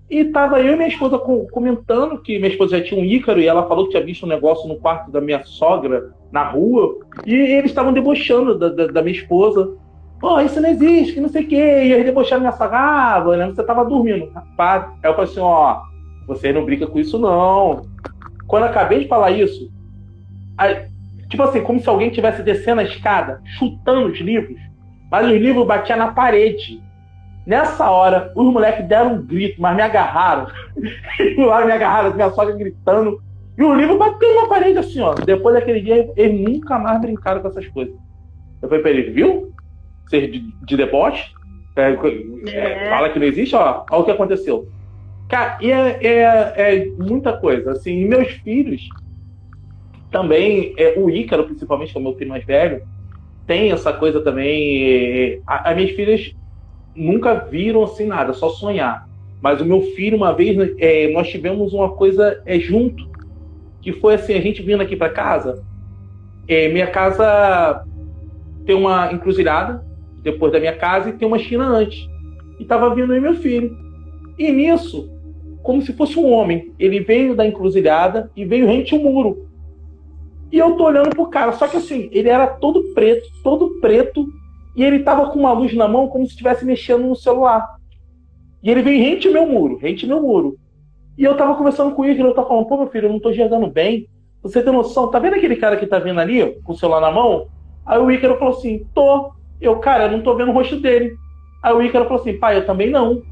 E 0.09 0.25
tava 0.26 0.61
eu 0.61 0.75
e 0.75 0.76
minha 0.76 0.88
esposa 0.88 1.19
comentando 1.19 2.21
que 2.21 2.38
minha 2.38 2.50
esposa 2.50 2.78
já 2.78 2.85
tinha 2.85 3.00
um 3.00 3.04
Ícaro 3.04 3.40
e 3.40 3.47
ela 3.47 3.66
falou 3.66 3.85
que 3.85 3.92
tinha 3.92 4.04
visto 4.04 4.25
um 4.25 4.28
negócio 4.28 4.69
no 4.69 4.76
quarto 4.76 5.11
da 5.11 5.21
minha 5.21 5.42
sogra 5.45 6.12
na 6.31 6.42
rua. 6.42 6.99
E 7.26 7.35
eles 7.35 7.71
estavam 7.71 7.92
debochando 7.92 8.59
da, 8.59 8.69
da, 8.69 8.87
da, 8.88 9.02
minha 9.02 9.16
esposa. 9.16 9.75
Pô, 10.21 10.40
isso 10.40 10.61
não 10.61 10.69
existe, 10.69 11.14
que 11.14 11.21
não 11.21 11.28
sei 11.28 11.45
o 11.45 11.49
quê. 11.49 11.57
E 11.57 11.92
eles 11.92 12.04
debochando 12.04 12.42
minha 12.42 12.52
sogra. 12.52 12.78
Ah, 12.78 13.21
você 13.21 13.62
tava 13.62 13.85
dormindo. 13.85 14.31
Rapaz, 14.33 14.85
aí 15.02 15.11
eu 15.11 15.14
falei 15.14 15.31
assim: 15.31 15.40
ó, 15.40 15.81
você 16.26 16.52
não 16.52 16.64
brinca 16.64 16.87
com 16.87 16.99
isso 16.99 17.19
não. 17.19 17.87
Quando 18.47 18.64
eu 18.64 18.69
acabei 18.69 19.00
de 19.00 19.09
falar 19.09 19.31
isso, 19.31 19.71
aí, 20.59 20.92
tipo 21.33 21.43
assim, 21.45 21.62
como 21.62 21.81
se 21.81 21.89
alguém 21.89 22.11
tivesse 22.11 22.43
descendo 22.43 22.83
a 22.83 22.85
escada, 22.85 23.41
chutando 23.59 24.09
os 24.09 24.21
livros, 24.21 24.61
mas 25.11 25.27
os 25.27 25.33
livros 25.33 25.67
batiam 25.67 25.99
na 25.99 26.12
parede. 26.12 26.83
Nessa 27.47 27.91
hora, 27.91 28.31
os 28.37 28.53
moleques 28.53 28.87
deram 28.87 29.15
um 29.15 29.23
grito, 29.23 29.61
mas 29.61 29.75
me 29.75 29.81
agarraram. 29.81 30.47
lá 31.39 31.65
me 31.65 31.73
agarraram, 31.73 32.12
minha 32.12 32.31
sogra 32.31 32.55
gritando. 32.55 33.21
E 33.57 33.62
o 33.62 33.75
livro 33.75 33.99
bateu 33.99 34.43
na 34.43 34.47
parede 34.47 34.79
assim, 34.79 35.01
ó. 35.01 35.15
Depois 35.15 35.55
daquele 35.55 35.81
dia, 35.81 36.12
eles 36.17 36.39
nunca 36.39 36.79
mais 36.79 37.01
brincaram 37.01 37.41
com 37.41 37.49
essas 37.49 37.67
coisas. 37.69 37.95
Eu 38.61 38.69
falei 38.69 38.83
pra 38.83 38.91
eles, 38.91 39.15
viu? 39.15 39.53
Ser 40.11 40.31
de, 40.31 40.41
de 40.65 40.77
deboche? 40.77 41.33
É, 41.77 41.97
é, 42.55 42.91
fala 42.91 43.09
que 43.09 43.19
não 43.19 43.27
existe, 43.27 43.57
ó. 43.57 43.85
Olha 43.91 44.03
o 44.03 44.05
que 44.05 44.11
aconteceu. 44.11 44.69
Cara, 45.31 45.57
e 45.62 45.73
é, 45.73 45.99
é, 46.03 46.53
é 46.57 46.87
muita 46.99 47.33
coisa. 47.39 47.73
Assim, 47.73 48.05
meus 48.05 48.29
filhos 48.33 48.87
também, 50.12 50.75
é, 50.76 50.95
o 50.97 51.11
Ícaro, 51.11 51.45
principalmente, 51.45 51.90
que 51.90 51.99
é 51.99 52.00
o 52.00 52.04
meu 52.04 52.14
filho 52.14 52.31
mais 52.31 52.45
velho, 52.45 52.83
tem 53.47 53.73
essa 53.73 53.92
coisa 53.92 54.21
também. 54.21 55.40
As 55.47 55.75
minhas 55.75 55.90
filhas 55.92 56.35
nunca 56.95 57.35
viram 57.35 57.83
assim 57.83 58.07
nada, 58.07 58.33
só 58.33 58.50
sonhar. 58.50 59.09
Mas 59.40 59.61
o 59.61 59.64
meu 59.64 59.81
filho, 59.97 60.16
uma 60.16 60.33
vez, 60.33 60.57
é, 60.78 61.11
nós 61.11 61.28
tivemos 61.28 61.73
uma 61.73 61.90
coisa 61.90 62.40
é, 62.47 62.61
junto, 62.61 63.11
que 63.81 63.92
foi 63.92 64.14
assim, 64.14 64.35
a 64.35 64.40
gente 64.40 64.62
vindo 64.62 64.83
aqui 64.83 64.95
para 64.95 65.09
casa, 65.09 65.64
é, 66.47 66.69
minha 66.69 66.87
casa 66.87 67.85
tem 68.64 68.76
uma 68.76 69.12
encruzilhada 69.12 69.85
depois 70.23 70.52
da 70.52 70.61
minha 70.61 70.76
casa 70.76 71.09
e 71.09 71.14
tem 71.14 71.26
uma 71.26 71.38
esquina 71.38 71.66
antes. 71.66 72.07
E 72.61 72.64
tava 72.64 72.95
vindo 72.95 73.12
aí 73.12 73.21
meu 73.21 73.35
filho. 73.35 73.76
E 74.38 74.52
nisso, 74.52 75.11
como 75.62 75.83
se 75.83 75.92
fosse 75.92 76.19
um 76.19 76.31
homem, 76.31 76.73
ele 76.78 77.00
veio 77.00 77.35
da 77.35 77.47
encruzilhada 77.47 78.31
e 78.37 78.45
veio 78.45 78.66
rente 78.66 78.95
o 78.95 79.02
muro. 79.02 79.49
E 80.53 80.59
eu 80.59 80.77
tô 80.77 80.85
olhando 80.85 81.11
pro 81.11 81.29
cara, 81.29 81.53
só 81.53 81.67
que 81.67 81.79
assim, 81.79 82.11
ele 82.13 82.29
era 82.29 82.47
todo 82.47 82.93
preto, 82.93 83.27
todo 83.43 83.81
preto, 83.81 84.27
e 84.77 84.85
ele 84.85 84.99
tava 84.99 85.31
com 85.31 85.39
uma 85.39 85.53
luz 85.53 85.75
na 85.75 85.89
mão 85.89 86.09
como 86.09 86.27
se 86.27 86.33
estivesse 86.33 86.65
mexendo 86.65 87.07
no 87.07 87.17
celular. 87.17 87.67
E 88.63 88.71
ele 88.71 88.83
veio 88.83 89.03
rente 89.03 89.31
meu 89.31 89.47
muro, 89.47 89.79
rente 89.79 90.07
meu 90.07 90.21
muro. 90.21 90.57
E 91.17 91.25
eu 91.25 91.37
tava 91.37 91.55
conversando 91.55 91.95
com 91.95 92.05
ele, 92.05 92.21
e 92.21 92.23
eu 92.23 92.35
tava 92.35 92.49
falando, 92.49 92.67
pô, 92.67 92.77
meu 92.77 92.87
filho, 92.89 93.07
eu 93.07 93.13
não 93.13 93.19
tô 93.19 93.31
enxergando 93.31 93.67
bem. 93.67 94.07
Você 94.43 94.63
tem 94.63 94.73
noção? 94.73 95.09
Tá 95.09 95.19
vendo 95.19 95.37
aquele 95.37 95.57
cara 95.57 95.77
que 95.77 95.87
tá 95.87 95.99
vindo 95.99 96.21
ali, 96.21 96.61
com 96.63 96.73
o 96.73 96.77
celular 96.77 97.01
na 97.01 97.11
mão? 97.11 97.49
Aí 97.87 97.99
o 97.99 98.11
Ícaro 98.11 98.39
falou 98.39 98.55
assim, 98.55 98.87
tô. 98.95 99.33
Eu, 99.61 99.77
cara, 99.77 100.05
eu 100.05 100.13
não 100.13 100.21
tô 100.21 100.35
vendo 100.37 100.51
o 100.51 100.55
rosto 100.55 100.77
dele. 100.77 101.17
Aí 101.63 101.73
o 101.73 101.83
Ícaro 101.83 102.05
falou 102.05 102.21
assim, 102.21 102.39
pai, 102.39 102.59
eu 102.59 102.67
também 102.67 102.91
não. 102.91 103.23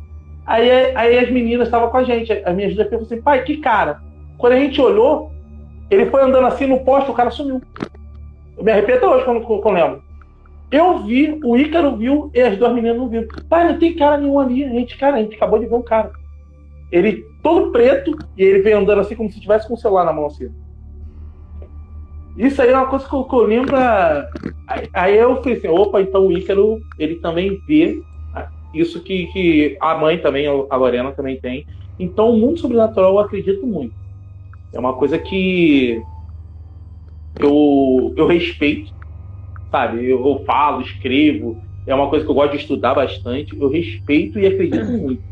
Aí, 0.47 0.71
aí 0.97 1.19
as 1.19 1.31
meninas 1.31 1.69
estavam 1.69 1.91
com 1.91 1.97
a 1.97 2.05
gente. 2.05 2.33
As 2.33 2.55
minhas 2.55 2.75
duas 2.75 2.89
falaram 2.89 3.07
assim, 3.07 3.21
pai, 3.21 3.43
que 3.45 3.59
cara? 3.59 4.01
Quando 4.39 4.55
a 4.55 4.59
gente 4.59 4.81
olhou, 4.81 5.31
ele 5.91 6.07
foi 6.07 6.23
andando 6.23 6.47
assim 6.47 6.67
no 6.67 6.81
poste, 6.81 7.11
o 7.11 7.15
cara 7.15 7.31
sumiu. 7.31 7.61
Eu 8.57 8.65
me 8.65 8.71
arrependo 8.71 9.07
hoje 9.07 9.25
quando, 9.25 9.41
quando 9.43 9.75
lembro. 9.75 10.03
Eu 10.71 11.03
vi, 11.03 11.41
o 11.43 11.57
Ícaro 11.57 11.97
viu 11.97 12.31
e 12.33 12.41
as 12.41 12.57
duas 12.57 12.73
meninas 12.73 12.97
não 12.97 13.09
viram. 13.09 13.27
Pai, 13.49 13.73
não 13.73 13.79
tem 13.79 13.97
cara 13.97 14.19
nenhum 14.19 14.39
ali. 14.39 14.65
A 14.65 14.69
gente, 14.69 14.97
cara, 14.97 15.17
a 15.17 15.23
gente 15.23 15.35
acabou 15.35 15.59
de 15.59 15.67
ver 15.67 15.75
um 15.75 15.83
cara. 15.83 16.13
Ele 16.93 17.25
todo 17.43 17.73
preto 17.73 18.17
e 18.37 18.43
ele 18.43 18.61
veio 18.61 18.79
andando 18.79 19.01
assim 19.01 19.17
como 19.17 19.31
se 19.31 19.41
tivesse 19.41 19.67
com 19.67 19.75
o 19.75 19.79
celular 19.79 20.05
na 20.05 20.13
mão 20.13 20.27
assim. 20.27 20.51
Isso 22.37 22.63
aí 22.63 22.71
é 22.71 22.77
uma 22.77 22.87
coisa 22.87 23.09
que 23.09 23.15
eu, 23.15 23.25
que 23.25 23.35
eu 23.35 23.43
lembro. 23.43 23.77
Aí, 23.77 24.89
aí 24.93 25.17
eu 25.17 25.37
falei 25.43 25.59
assim, 25.59 25.69
opa, 25.69 26.01
então 26.01 26.27
o 26.27 26.33
Ícaro, 26.33 26.81
ele 26.99 27.17
também 27.17 27.61
vê 27.67 28.01
isso 28.73 29.01
que, 29.03 29.27
que 29.27 29.77
a 29.81 29.97
mãe 29.97 30.19
também, 30.19 30.47
a 30.47 30.77
Lorena 30.77 31.13
também 31.13 31.41
tem. 31.41 31.67
Então 31.99 32.31
o 32.31 32.39
mundo 32.39 32.59
sobrenatural 32.59 33.15
eu 33.15 33.19
acredito 33.19 33.67
muito. 33.67 33.95
É 34.73 34.79
uma 34.79 34.95
coisa 34.95 35.19
que 35.19 36.03
eu, 37.41 38.15
eu 38.17 38.27
respeito 38.27 38.93
sabe? 39.71 40.05
Eu, 40.05 40.27
eu 40.27 40.45
falo, 40.45 40.83
escrevo, 40.83 41.63
é 41.87 41.95
uma 41.95 42.09
coisa 42.09 42.25
que 42.25 42.31
eu 42.31 42.35
gosto 42.35 42.53
de 42.53 42.59
estudar 42.59 42.95
bastante, 42.95 43.59
eu 43.59 43.69
respeito 43.69 44.39
e 44.39 44.47
acredito 44.47 44.91
muito. 44.99 45.23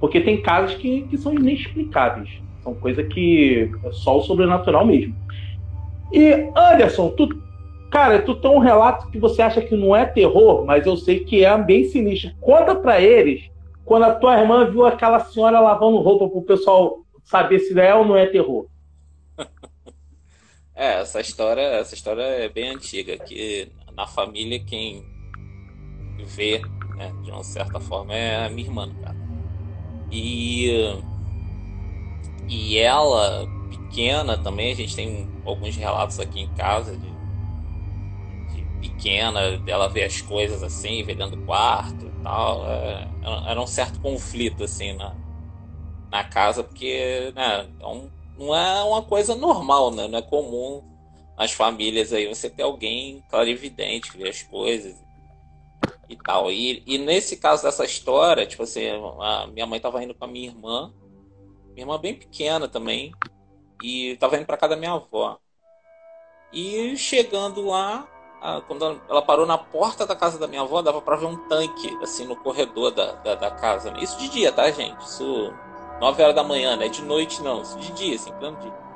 Porque 0.00 0.20
tem 0.20 0.40
casos 0.40 0.76
que, 0.76 1.02
que 1.02 1.18
são 1.18 1.34
inexplicáveis. 1.34 2.28
São 2.62 2.72
coisas 2.74 3.06
que 3.08 3.70
é 3.84 3.92
só 3.92 4.18
o 4.18 4.22
sobrenatural 4.22 4.86
mesmo. 4.86 5.14
E, 6.12 6.50
Anderson, 6.56 7.10
tu, 7.10 7.28
cara, 7.90 8.22
tu 8.22 8.34
tem 8.36 8.50
um 8.50 8.60
relato 8.60 9.10
que 9.10 9.18
você 9.18 9.42
acha 9.42 9.60
que 9.60 9.76
não 9.76 9.94
é 9.94 10.04
terror, 10.06 10.64
mas 10.64 10.86
eu 10.86 10.96
sei 10.96 11.20
que 11.20 11.44
é 11.44 11.58
bem 11.58 11.84
sinistro. 11.84 12.30
Conta 12.40 12.74
para 12.76 13.00
eles 13.00 13.42
quando 13.84 14.04
a 14.04 14.14
tua 14.14 14.38
irmã 14.38 14.70
viu 14.70 14.86
aquela 14.86 15.18
senhora 15.18 15.58
lavando 15.60 15.98
roupa 15.98 16.28
pro 16.28 16.42
pessoal 16.42 16.98
saber 17.28 17.58
se 17.60 17.78
é 17.78 17.94
ou 17.94 18.04
não 18.04 18.16
é 18.16 18.26
terror. 18.26 18.66
É, 20.80 21.00
essa 21.00 21.20
história, 21.20 21.60
essa 21.60 21.92
história 21.92 22.22
é 22.22 22.48
bem 22.48 22.68
antiga, 22.68 23.18
que 23.18 23.68
na 23.96 24.06
família 24.06 24.64
quem 24.64 25.04
vê, 26.24 26.62
né, 26.94 27.12
de 27.24 27.32
uma 27.32 27.42
certa 27.42 27.80
forma, 27.80 28.14
é 28.14 28.46
a 28.46 28.48
minha 28.48 28.68
irmã, 28.68 28.88
cara. 29.02 29.16
E, 30.08 30.70
e 32.48 32.78
ela, 32.78 33.44
pequena 33.68 34.38
também, 34.38 34.70
a 34.70 34.76
gente 34.76 34.94
tem 34.94 35.28
alguns 35.44 35.74
relatos 35.74 36.20
aqui 36.20 36.42
em 36.42 36.54
casa 36.54 36.96
de, 36.96 37.10
de 38.54 38.88
pequena, 38.88 39.58
dela 39.58 39.88
ver 39.88 40.04
as 40.04 40.20
coisas 40.20 40.62
assim, 40.62 41.02
ver 41.02 41.16
dentro 41.16 41.34
do 41.34 41.44
quarto 41.44 42.06
e 42.06 42.22
tal. 42.22 42.64
É, 42.70 43.08
era 43.48 43.60
um 43.60 43.66
certo 43.66 43.98
conflito, 43.98 44.62
assim, 44.62 44.92
na, 44.92 45.12
na 46.10 46.24
casa, 46.24 46.64
porque, 46.64 47.32
né, 47.34 47.68
um 47.82 48.08
não 48.38 48.54
é 48.54 48.84
uma 48.84 49.02
coisa 49.02 49.34
normal, 49.34 49.90
né? 49.90 50.06
Não 50.06 50.20
é 50.20 50.22
comum 50.22 50.82
nas 51.36 51.50
famílias 51.52 52.12
aí 52.12 52.28
você 52.28 52.48
ter 52.48 52.62
alguém 52.62 53.22
clarividente, 53.28 54.12
que 54.12 54.18
vê 54.18 54.28
as 54.28 54.42
coisas 54.42 54.94
e 56.08 56.16
tal. 56.16 56.50
E, 56.50 56.82
e 56.86 56.98
nesse 56.98 57.36
caso 57.36 57.64
dessa 57.64 57.84
história, 57.84 58.46
tipo 58.46 58.62
assim, 58.62 58.82
minha 59.52 59.66
mãe 59.66 59.80
tava 59.80 60.02
indo 60.02 60.14
com 60.14 60.24
a 60.24 60.28
minha 60.28 60.48
irmã, 60.48 60.92
minha 61.74 61.82
irmã 61.82 61.98
bem 61.98 62.14
pequena 62.14 62.68
também, 62.68 63.12
e 63.82 64.16
tava 64.16 64.36
indo 64.36 64.46
para 64.46 64.56
casa 64.56 64.74
da 64.74 64.80
minha 64.80 64.92
avó. 64.92 65.38
E 66.52 66.96
chegando 66.96 67.66
lá, 67.66 68.08
quando 68.68 69.00
ela 69.08 69.20
parou 69.20 69.46
na 69.46 69.58
porta 69.58 70.06
da 70.06 70.14
casa 70.14 70.38
da 70.38 70.46
minha 70.46 70.62
avó, 70.62 70.80
dava 70.80 71.02
para 71.02 71.16
ver 71.16 71.26
um 71.26 71.48
tanque 71.48 71.88
assim 72.02 72.24
no 72.24 72.36
corredor 72.36 72.92
da, 72.92 73.12
da, 73.12 73.34
da 73.34 73.50
casa. 73.50 73.92
Isso 73.98 74.16
de 74.18 74.28
dia, 74.28 74.52
tá, 74.52 74.70
gente? 74.70 75.00
Isso 75.04 75.52
9 76.00 76.22
horas 76.22 76.34
da 76.34 76.44
manhã, 76.44 76.76
não 76.76 76.84
é 76.84 76.88
de 76.88 77.02
noite 77.02 77.42
não, 77.42 77.62
de 77.62 77.92
dia, 77.92 78.14
assim, 78.14 78.32
plano 78.32 78.56
dia. 78.58 78.88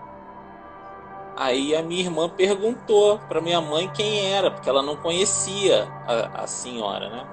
Aí 1.37 1.75
a 1.75 1.83
minha 1.83 2.03
irmã 2.03 2.29
perguntou 2.29 3.19
para 3.19 3.41
minha 3.41 3.61
mãe 3.61 3.91
quem 3.93 4.33
era, 4.33 4.51
porque 4.51 4.69
ela 4.69 4.83
não 4.83 4.97
conhecia 4.97 5.89
a, 6.07 6.43
a 6.43 6.47
senhora, 6.47 7.09
né? 7.09 7.27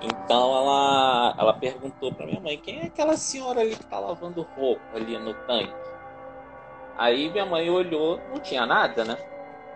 Então 0.00 0.56
ela, 0.56 1.34
ela 1.36 1.52
perguntou 1.54 2.12
para 2.12 2.26
minha 2.26 2.40
mãe 2.40 2.56
quem 2.56 2.80
é 2.80 2.86
aquela 2.86 3.16
senhora 3.16 3.60
ali 3.60 3.74
que 3.74 3.86
tá 3.86 3.98
lavando 3.98 4.46
roupa 4.56 4.82
ali 4.94 5.18
no 5.18 5.34
tanque. 5.34 5.74
Aí 6.96 7.28
minha 7.30 7.44
mãe 7.44 7.68
olhou, 7.68 8.20
não 8.30 8.40
tinha 8.40 8.64
nada, 8.64 9.04
né? 9.04 9.16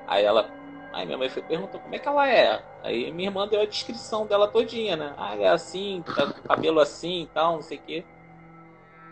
Aí 0.07 0.25
ela, 0.25 0.49
aí 0.93 1.05
minha 1.05 1.19
mãe 1.19 1.29
foi 1.29 1.43
perguntou 1.43 1.81
como 1.81 1.95
é 1.95 1.99
que 1.99 2.09
ela 2.09 2.29
é. 2.29 2.63
Aí 2.83 3.13
minha 3.13 3.29
irmã 3.29 3.49
deu 3.49 3.61
a 3.61 3.67
descrição 3.67 4.27
dela 4.27 4.47
todinha, 4.47 4.97
né? 4.97 5.15
Ah, 5.17 5.37
é 5.37 5.49
assim, 5.49 6.03
tá 6.07 6.27
com 6.27 6.43
cabelo 6.43 6.79
assim 6.79 7.29
tal, 7.35 7.55
não 7.55 7.63
sei 7.63 7.79
o 7.79 7.83
quê. 7.83 8.05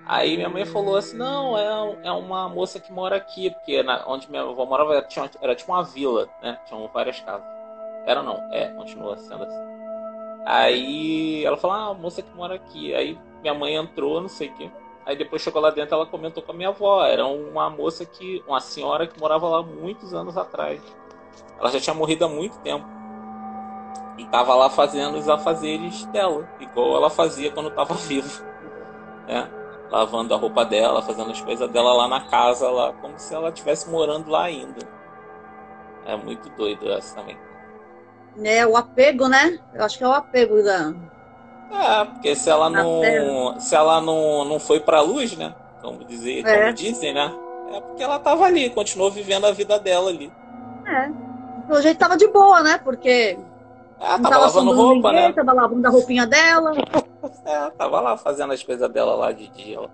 Aí 0.07 0.37
minha 0.37 0.49
mãe 0.49 0.65
falou 0.65 0.97
assim, 0.97 1.17
não, 1.17 1.57
é, 1.57 1.99
é 2.05 2.13
uma 2.13 2.49
moça 2.49 2.81
que 2.81 2.93
mora 2.93 3.17
aqui, 3.17 3.51
porque 3.51 3.83
na, 3.83 4.05
onde 4.07 4.29
minha 4.31 4.43
avó 4.43 4.65
morava 4.65 5.01
tinha, 5.03 5.31
era 5.41 5.55
tipo 5.55 5.73
uma 5.73 5.85
vila, 5.85 6.29
né? 6.43 6.59
Tinham 6.67 6.89
várias 6.89 7.21
casas. 7.21 7.47
Era 8.07 8.23
não, 8.23 8.37
é, 8.53 8.69
continua 8.69 9.17
sendo 9.17 9.45
assim. 9.45 9.71
Aí 10.45 11.45
ela 11.45 11.57
falou, 11.57 11.77
ah, 11.77 11.95
moça 11.95 12.23
que 12.23 12.35
mora 12.35 12.55
aqui. 12.55 12.95
Aí 12.95 13.19
minha 13.41 13.55
mãe 13.55 13.75
entrou, 13.75 14.21
não 14.21 14.29
sei 14.29 14.49
o 14.49 14.55
quê. 14.55 14.71
Aí 15.07 15.17
depois 15.17 15.43
chegou 15.43 15.61
lá 15.61 15.71
dentro, 15.71 15.95
ela 15.95 16.07
comentou 16.07 16.43
com 16.43 16.53
a 16.53 16.55
minha 16.55 16.71
avó. 16.71 17.05
Era 17.05 17.27
uma 17.27 17.71
moça 17.71 18.05
que, 18.05 18.43
uma 18.47 18.61
senhora 18.61 19.07
que 19.07 19.19
morava 19.21 19.49
lá 19.49 19.63
muitos 19.63 20.15
anos 20.15 20.37
atrás. 20.37 20.81
Ela 21.59 21.71
já 21.71 21.81
tinha 21.81 21.95
morrido 21.95 22.25
há 22.25 22.29
muito 22.29 22.59
tempo. 22.61 22.87
E 24.19 24.25
tava 24.27 24.55
lá 24.55 24.69
fazendo 24.69 25.17
os 25.17 25.29
afazeres 25.29 26.05
dela, 26.07 26.49
igual 26.61 26.97
ela 26.97 27.09
fazia 27.09 27.51
quando 27.51 27.71
tava 27.71 27.95
viva. 28.07 28.45
Né? 29.27 29.60
Lavando 29.91 30.33
a 30.33 30.37
roupa 30.37 30.65
dela, 30.65 31.03
fazendo 31.03 31.31
as 31.31 31.41
coisas 31.41 31.69
dela 31.71 31.93
lá 31.93 32.09
na 32.09 32.21
casa, 32.21 32.71
lá, 32.71 32.93
como 32.93 33.19
se 33.19 33.35
ela 33.35 33.49
estivesse 33.49 33.91
morando 33.91 34.31
lá 34.31 34.45
ainda. 34.45 34.79
É 36.07 36.17
muito 36.17 36.49
doido 36.51 36.91
essa 36.91 37.17
também. 37.17 37.37
É 38.43 38.67
o 38.67 38.77
apego, 38.77 39.29
né? 39.29 39.59
Eu 39.75 39.85
acho 39.85 39.99
que 39.99 40.05
é 40.05 40.09
o 40.09 40.13
apego 40.13 40.63
da. 40.63 40.95
É, 41.73 42.05
porque 42.05 42.35
se 42.35 42.49
ela 42.49 42.71
não. 42.71 43.61
Se 43.61 43.75
ela 43.75 44.01
não, 44.01 44.45
não 44.45 44.59
foi 44.61 44.81
pra 44.81 45.01
luz, 45.01 45.37
né? 45.37 45.55
Como, 45.83 46.05
dizer, 46.05 46.47
É. 46.47 46.61
como 46.63 46.73
dizem, 46.73 47.13
né? 47.13 47.33
É 47.73 47.81
porque 47.81 48.03
ela 48.03 48.19
tava 48.19 48.45
ali, 48.45 48.71
continuou 48.71 49.11
vivendo 49.11 49.47
a 49.47 49.53
vida 49.53 49.79
dela 49.79 50.11
ali. 50.11 50.33
É. 50.87 51.11
Pelo 51.67 51.81
jeito 51.83 51.99
tava 51.99 52.17
de 52.17 52.27
boa, 52.29 52.63
né? 52.63 52.79
Porque 52.83 53.39
Ela 54.01 54.19
não 54.19 54.31
tava 54.31 54.31
tava 54.31 54.45
lavando 54.47 54.73
roupa, 54.75 55.13
ninguém, 55.13 55.29
né? 55.29 55.33
tava 55.33 55.53
lavando 55.53 55.87
a 55.87 55.91
roupinha 55.91 56.27
dela. 56.27 56.73
É, 57.45 57.71
tava 57.71 58.01
lá 58.01 58.17
fazendo 58.17 58.53
as 58.53 58.63
coisas 58.63 58.89
dela 58.91 59.15
lá 59.15 59.33
de 59.33 59.49
dia. 59.49 59.81
Lá. 59.81 59.89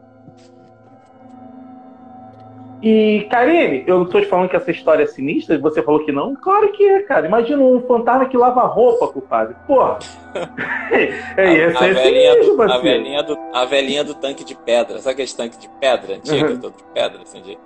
E, 2.83 3.27
Karine, 3.31 3.85
eu 3.87 4.05
tô 4.07 4.21
te 4.21 4.27
falando 4.27 4.51
que 4.51 4.57
essa 4.57 4.71
história 4.71 5.03
é 5.03 5.07
sinistra 5.07 5.55
e 5.55 5.59
você 5.59 5.83
falou 5.83 6.05
que 6.05 6.13
não? 6.13 6.37
Claro 6.37 6.71
que 6.73 6.87
é, 6.87 7.03
cara. 7.03 7.27
Imagina 7.27 7.63
um 7.63 7.81
fantasma 7.87 8.29
que 8.29 8.37
lava 8.37 8.61
roupa, 8.67 9.09
compadre. 9.09 9.57
Porra. 9.67 9.99
é, 11.37 11.63
essa 11.63 11.85
a, 11.85 11.89
é 11.89 11.93
velhinha 11.95 12.43
do, 12.43 12.63
a, 12.63 12.79
velhinha 12.79 13.23
do, 13.23 13.39
a 13.55 13.65
velhinha 13.65 14.05
do 14.05 14.15
tanque 14.15 14.45
de 14.45 14.55
pedra. 14.55 14.99
Sabe 14.99 15.15
aquele 15.15 15.29
tanque 15.37 15.59
de 15.59 15.69
pedra 15.81 16.17
antigo, 16.17 16.47
Uhum. 16.47 16.61
todo 16.61 16.77
de 16.77 16.85
pedra, 16.93 17.23
assim, 17.23 17.41
de, 17.41 17.59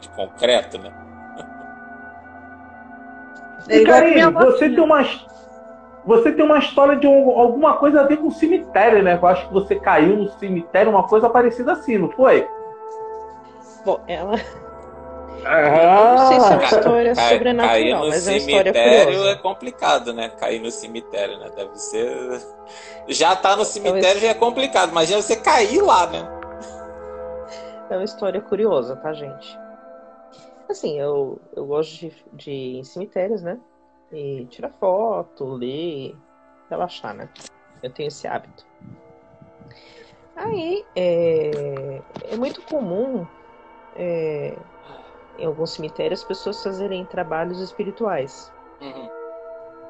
de 0.00 0.08
concreto, 0.10 0.78
né? 0.78 0.92
E, 3.68 3.84
Karine, 3.84 4.30
você 4.32 4.70
tem 4.70 4.80
uma. 4.80 5.04
Você 6.06 6.30
tem 6.32 6.44
uma 6.44 6.58
história 6.58 6.96
de 6.96 7.06
um- 7.06 7.30
alguma 7.38 7.76
coisa 7.78 8.00
a 8.00 8.04
ver 8.04 8.18
com 8.18 8.30
cemitério, 8.30 9.02
né? 9.02 9.18
Eu 9.20 9.26
acho 9.26 9.46
que 9.48 9.52
você 9.52 9.74
caiu 9.74 10.16
no 10.16 10.30
cemitério, 10.38 10.90
uma 10.92 11.02
coisa 11.08 11.28
parecida 11.28 11.72
assim, 11.72 11.98
não 11.98 12.10
foi? 12.10 12.48
Bom, 13.84 14.00
ela. 14.06 14.34
Ah, 15.44 16.10
não 16.10 16.18
sei 16.28 16.40
se 16.40 16.52
é 16.52 16.56
uma 16.56 16.64
história 16.64 17.14
Cai- 17.14 17.30
sobrenatural, 17.30 17.70
cair 17.70 17.94
no 17.94 18.06
mas 18.08 18.26
é 18.26 18.30
uma 18.30 18.36
história 18.36 18.72
cemitério 18.72 19.06
curiosa. 19.12 19.30
é 19.30 19.34
complicado, 19.36 20.12
né? 20.12 20.28
Cair 20.30 20.60
no 20.60 20.70
cemitério, 20.70 21.38
né? 21.38 21.50
Deve 21.54 21.76
ser. 21.76 22.40
Já 23.08 23.36
tá 23.36 23.56
no 23.56 23.64
cemitério, 23.64 24.20
já 24.20 24.28
é 24.28 24.34
complicado. 24.34 24.90
Imagina 24.90 25.20
você 25.22 25.36
cair 25.36 25.80
lá, 25.82 26.06
né? 26.06 26.28
É 27.90 27.96
uma 27.96 28.04
história 28.04 28.40
curiosa, 28.40 28.96
tá, 28.96 29.12
gente? 29.12 29.58
Assim, 30.68 30.98
eu, 30.98 31.40
eu 31.54 31.64
gosto 31.66 31.92
de, 31.92 32.12
de 32.32 32.50
ir 32.50 32.78
em 32.78 32.84
cemitérios, 32.84 33.40
né? 33.42 33.58
E 34.12 34.46
tirar 34.46 34.70
foto, 34.70 35.44
ler, 35.44 36.16
relaxar, 36.70 37.14
né? 37.14 37.28
Eu 37.82 37.90
tenho 37.90 38.08
esse 38.08 38.26
hábito. 38.26 38.64
Aí, 40.36 40.84
é, 40.94 42.02
é 42.30 42.36
muito 42.36 42.62
comum 42.62 43.26
é, 43.96 44.56
em 45.38 45.46
alguns 45.46 45.72
cemitérios 45.72 46.20
as 46.20 46.26
pessoas 46.26 46.62
fazerem 46.62 47.04
trabalhos 47.06 47.60
espirituais. 47.60 48.52
Uhum. 48.80 49.08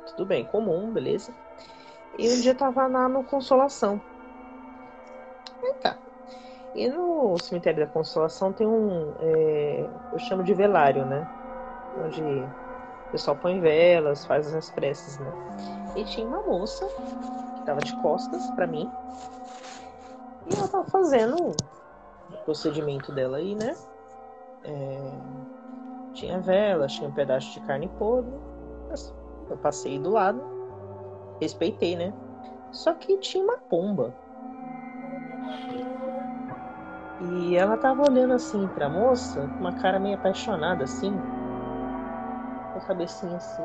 Tudo 0.07 0.27
bem, 0.27 0.45
comum, 0.45 0.93
beleza? 0.93 1.33
E 2.19 2.29
um 2.31 2.41
dia 2.41 2.53
eu 2.53 2.57
tava 2.57 2.87
lá 2.87 3.09
no 3.09 3.25
Consolação. 3.25 4.01
Aí 5.63 5.75
tá. 5.75 5.99
E 6.75 6.89
no 6.89 7.37
cemitério 7.39 7.85
da 7.85 7.93
Consolação 7.93 8.53
tem 8.53 8.67
um. 8.67 9.13
é, 9.19 9.91
eu 10.13 10.19
chamo 10.21 10.43
de 10.43 10.55
velário, 10.55 11.05
né? 11.05 11.27
Onde 12.05 12.23
o 13.07 13.11
pessoal 13.11 13.37
põe 13.37 13.61
velas, 13.61 14.27
faz 14.27 14.53
as 14.55 14.71
preces, 14.71 15.19
né? 15.19 15.33
E 15.95 16.05
tinha 16.05 16.27
uma 16.27 16.43
moça 16.43 16.87
que 17.55 17.63
tava 17.63 17.81
de 17.81 17.95
costas 17.95 18.51
pra 18.51 18.67
mim. 18.67 18.91
E 20.47 20.55
ela 20.55 20.69
tava 20.69 20.85
fazendo 20.85 21.55
o 22.31 22.37
procedimento 22.45 23.13
dela 23.13 23.39
aí, 23.39 23.55
né? 23.55 23.77
É, 24.65 25.19
tinha 26.13 26.41
vela, 26.41 26.87
tinha 26.87 27.09
um 27.09 27.13
pedaço 27.13 27.53
de 27.53 27.61
carne 27.61 27.89
podre. 27.99 28.33
Eu 29.49 29.57
passei 29.59 29.99
do 29.99 30.11
lado, 30.11 30.43
respeitei, 31.41 31.97
né? 31.97 32.13
Só 32.73 32.93
que 32.93 33.17
tinha 33.19 33.43
uma 33.43 33.59
pomba. 33.59 34.13
E 37.21 37.57
ela 37.57 37.77
tava 37.77 38.03
olhando 38.03 38.35
assim 38.35 38.69
pra 38.69 38.89
moça, 38.89 39.49
com 39.49 39.61
uma 39.61 39.73
cara 39.73 39.99
meio 39.99 40.17
apaixonada 40.17 40.85
assim, 40.85 41.19
com 42.77 42.79
a 42.79 42.87
cabecinha 42.87 43.37
assim. 43.37 43.63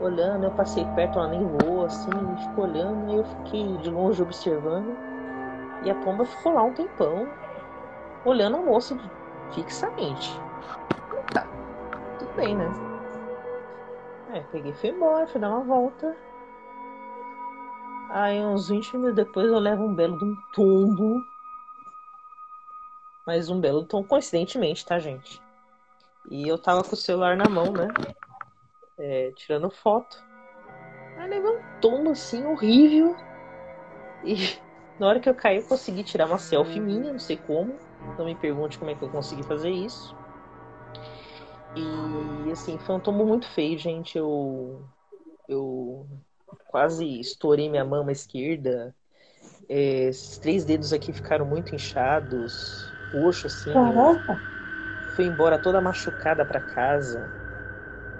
Olhando, 0.00 0.44
eu 0.44 0.50
passei 0.52 0.84
perto, 0.94 1.18
ela 1.18 1.28
nem 1.28 1.46
voou 1.46 1.84
assim, 1.84 2.10
ficou 2.48 2.64
olhando, 2.64 3.12
e 3.12 3.16
eu 3.16 3.24
fiquei 3.24 3.76
de 3.78 3.90
longe 3.90 4.22
observando. 4.22 4.96
E 5.84 5.90
a 5.90 5.94
pomba 5.96 6.24
ficou 6.24 6.54
lá 6.54 6.62
um 6.62 6.72
tempão, 6.72 7.28
olhando 8.24 8.56
a 8.56 8.62
moça 8.62 8.98
fixamente. 9.52 10.30
Tá, 11.34 11.46
tudo 12.18 12.34
bem, 12.34 12.56
né? 12.56 12.66
É, 14.32 14.40
peguei 14.52 14.70
e 14.70 14.74
fui 14.74 14.90
embora, 14.90 15.26
fui 15.26 15.40
dar 15.40 15.50
uma 15.50 15.64
volta. 15.64 16.16
Aí 18.10 18.44
uns 18.44 18.68
20 18.68 18.96
minutos 18.96 19.16
depois 19.16 19.46
eu 19.46 19.58
levo 19.58 19.84
um 19.84 19.94
belo 19.94 20.18
de 20.18 20.24
um 20.24 20.36
tombo. 20.52 21.22
Mas 23.26 23.50
um 23.50 23.60
belo 23.60 23.84
tom, 23.84 24.02
coincidentemente, 24.02 24.84
tá, 24.84 24.98
gente? 24.98 25.40
E 26.30 26.46
eu 26.46 26.56
tava 26.56 26.84
com 26.84 26.94
o 26.94 26.96
celular 26.96 27.36
na 27.36 27.48
mão, 27.48 27.72
né? 27.72 27.88
É, 28.98 29.32
tirando 29.32 29.68
foto. 29.68 30.22
Aí 31.16 31.28
levei 31.28 31.50
um 31.50 31.80
tombo 31.80 32.10
assim, 32.10 32.46
horrível. 32.46 33.16
E 34.24 34.36
na 34.98 35.08
hora 35.08 35.20
que 35.20 35.28
eu 35.28 35.34
caí, 35.34 35.56
eu 35.56 35.64
consegui 35.64 36.04
tirar 36.04 36.26
uma 36.26 36.38
selfie 36.38 36.80
minha, 36.80 37.12
não 37.12 37.18
sei 37.18 37.36
como. 37.36 37.76
Não 38.16 38.24
me 38.24 38.36
pergunte 38.36 38.78
como 38.78 38.90
é 38.90 38.94
que 38.94 39.02
eu 39.02 39.10
consegui 39.10 39.42
fazer 39.42 39.70
isso. 39.70 40.14
E 41.76 42.52
assim, 42.52 42.78
foi 42.78 42.94
um 42.94 43.00
tombo 43.00 43.24
muito 43.24 43.48
feio, 43.48 43.78
gente. 43.78 44.16
Eu. 44.16 44.82
Eu 45.48 46.06
quase 46.68 47.04
estourei 47.18 47.68
minha 47.68 47.84
mama 47.84 48.12
esquerda. 48.12 48.94
É, 49.68 50.04
esses 50.08 50.38
três 50.38 50.64
dedos 50.64 50.92
aqui 50.92 51.12
ficaram 51.12 51.44
muito 51.44 51.74
inchados, 51.74 52.92
roxo 53.12 53.48
assim. 53.48 53.72
Caraca. 53.72 54.40
Fui 55.14 55.24
embora 55.26 55.58
toda 55.60 55.80
machucada 55.80 56.46
pra 56.46 56.60
casa. 56.60 57.32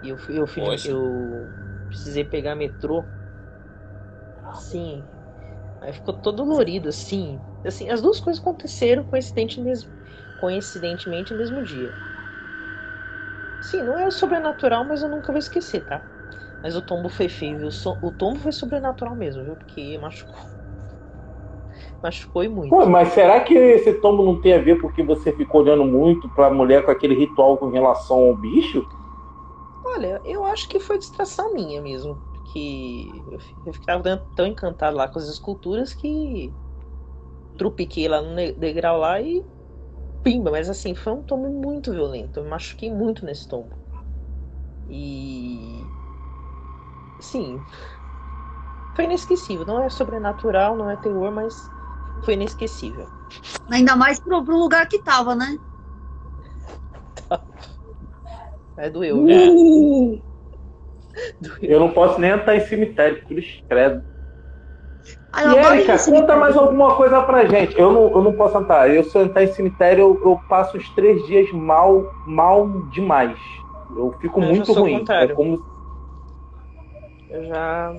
E 0.02 0.08
eu 0.10 0.18
fui, 0.18 0.38
eu, 0.38 0.46
fui, 0.46 0.80
eu 0.84 1.54
precisei 1.88 2.24
pegar 2.24 2.56
metrô. 2.56 3.12
Assim. 4.42 5.08
Aí 5.80 5.92
ficou 5.92 6.14
todo 6.20 6.38
dolorido, 6.38 6.88
assim. 6.90 7.44
Assim, 7.64 7.88
as 7.90 8.02
duas 8.02 8.20
coisas 8.20 8.40
aconteceram 8.42 9.04
coincidente 9.04 9.60
mesmo, 9.60 9.94
coincidentemente 10.36 11.32
no 11.32 11.38
mesmo 11.38 11.62
dia. 11.62 11.98
Sim, 13.60 13.82
não 13.84 13.96
é 13.98 14.10
sobrenatural, 14.10 14.84
mas 14.84 15.02
eu 15.02 15.08
nunca 15.08 15.32
vou 15.32 15.38
esquecer, 15.38 15.82
tá? 15.84 16.06
Mas 16.62 16.76
o 16.76 16.82
tombo 16.82 17.08
foi 17.08 17.28
feio, 17.28 17.58
viu? 17.58 17.68
O 18.02 18.12
tombo 18.12 18.40
foi 18.40 18.52
sobrenatural 18.52 19.16
mesmo, 19.16 19.44
viu? 19.44 19.56
Porque 19.56 19.98
machucou. 19.98 20.40
Machucou 22.02 22.44
e 22.44 22.48
muito. 22.48 22.78
Pô, 22.78 22.86
mas 22.86 23.12
será 23.12 23.42
que 23.44 23.52
esse 23.54 24.00
tombo 24.00 24.24
não 24.24 24.40
tem 24.40 24.54
a 24.54 24.58
ver 24.62 24.80
porque 24.80 25.02
você 25.02 25.32
ficou 25.32 25.60
olhando 25.60 25.84
muito 25.84 26.30
pra 26.30 26.50
mulher 26.50 26.84
com 26.84 26.90
aquele 26.90 27.14
ritual 27.14 27.58
com 27.58 27.68
relação 27.68 28.16
ao 28.18 28.36
bicho? 28.36 28.86
Olha, 29.82 30.20
eu 30.24 30.44
acho 30.44 30.68
que 30.68 30.80
foi 30.80 30.98
distração 30.98 31.52
minha 31.54 31.80
mesmo. 31.82 32.22
Porque 32.32 33.24
eu, 33.26 33.38
fi- 33.40 33.56
eu 33.64 33.72
ficava 33.72 34.18
tão 34.34 34.46
encantado 34.46 34.96
lá 34.96 35.08
com 35.08 35.18
as 35.18 35.28
esculturas 35.28 35.92
que 35.94 36.56
trupiquei 37.56 38.08
lá 38.08 38.20
no 38.22 38.34
degrau 38.58 38.98
lá 38.98 39.20
e 39.22 39.44
pimba. 40.22 40.50
Mas 40.52 40.68
assim, 40.70 40.94
foi 40.96 41.12
um 41.14 41.22
tombo 41.24 41.48
muito 41.50 41.92
violento. 41.92 42.38
Eu 42.40 42.44
me 42.44 42.50
machuquei 42.50 42.90
muito 42.92 43.24
nesse 43.26 43.48
tombo. 43.48 43.76
E. 44.86 45.90
Sim. 47.20 47.66
Foi 48.94 49.04
inesquecível. 49.04 49.66
Não 49.66 49.82
é 49.82 49.88
sobrenatural, 49.88 50.76
não 50.76 50.90
é 50.90 50.96
terror, 50.96 51.32
mas 51.32 51.72
foi 52.24 52.34
inesquecível. 52.34 53.06
Ainda 53.70 53.96
mais 53.96 54.18
pro, 54.20 54.44
pro 54.44 54.56
lugar 54.58 54.86
que 54.88 54.98
tava, 54.98 55.34
né? 55.34 55.56
É 58.76 58.88
doeu? 58.90 59.16
Uh, 59.18 60.20
Doeu. 61.40 61.58
eu 61.62 61.80
não 61.80 61.90
posso 61.92 62.18
nem 62.20 62.30
entrar 62.30 62.56
em 62.56 62.60
cemitério, 62.60 63.22
por 63.26 63.36
credo. 63.68 64.02
Aí 65.32 65.46
E 65.46 65.64
cemitério. 65.64 66.04
conta 66.20 66.36
mais 66.36 66.56
alguma 66.56 66.96
coisa 66.96 67.22
pra 67.22 67.44
gente. 67.46 67.78
Eu 67.78 67.92
não, 67.92 68.10
eu 68.10 68.22
não 68.22 68.32
posso 68.32 68.58
entrar. 68.58 68.90
Eu, 68.90 69.04
se 69.04 69.16
eu 69.16 69.22
entrar 69.22 69.44
em 69.44 69.52
cemitério, 69.52 70.02
eu, 70.02 70.30
eu 70.30 70.40
passo 70.48 70.76
os 70.76 70.88
três 70.94 71.24
dias 71.26 71.50
mal, 71.52 72.04
mal 72.26 72.68
demais. 72.90 73.38
Eu 73.96 74.12
fico 74.20 74.40
Eu 74.40 74.46
muito 74.46 74.72
ruim. 74.72 75.04
É 75.08 75.28
como 75.28 75.62
Eu 77.28 77.44
já. 77.46 77.96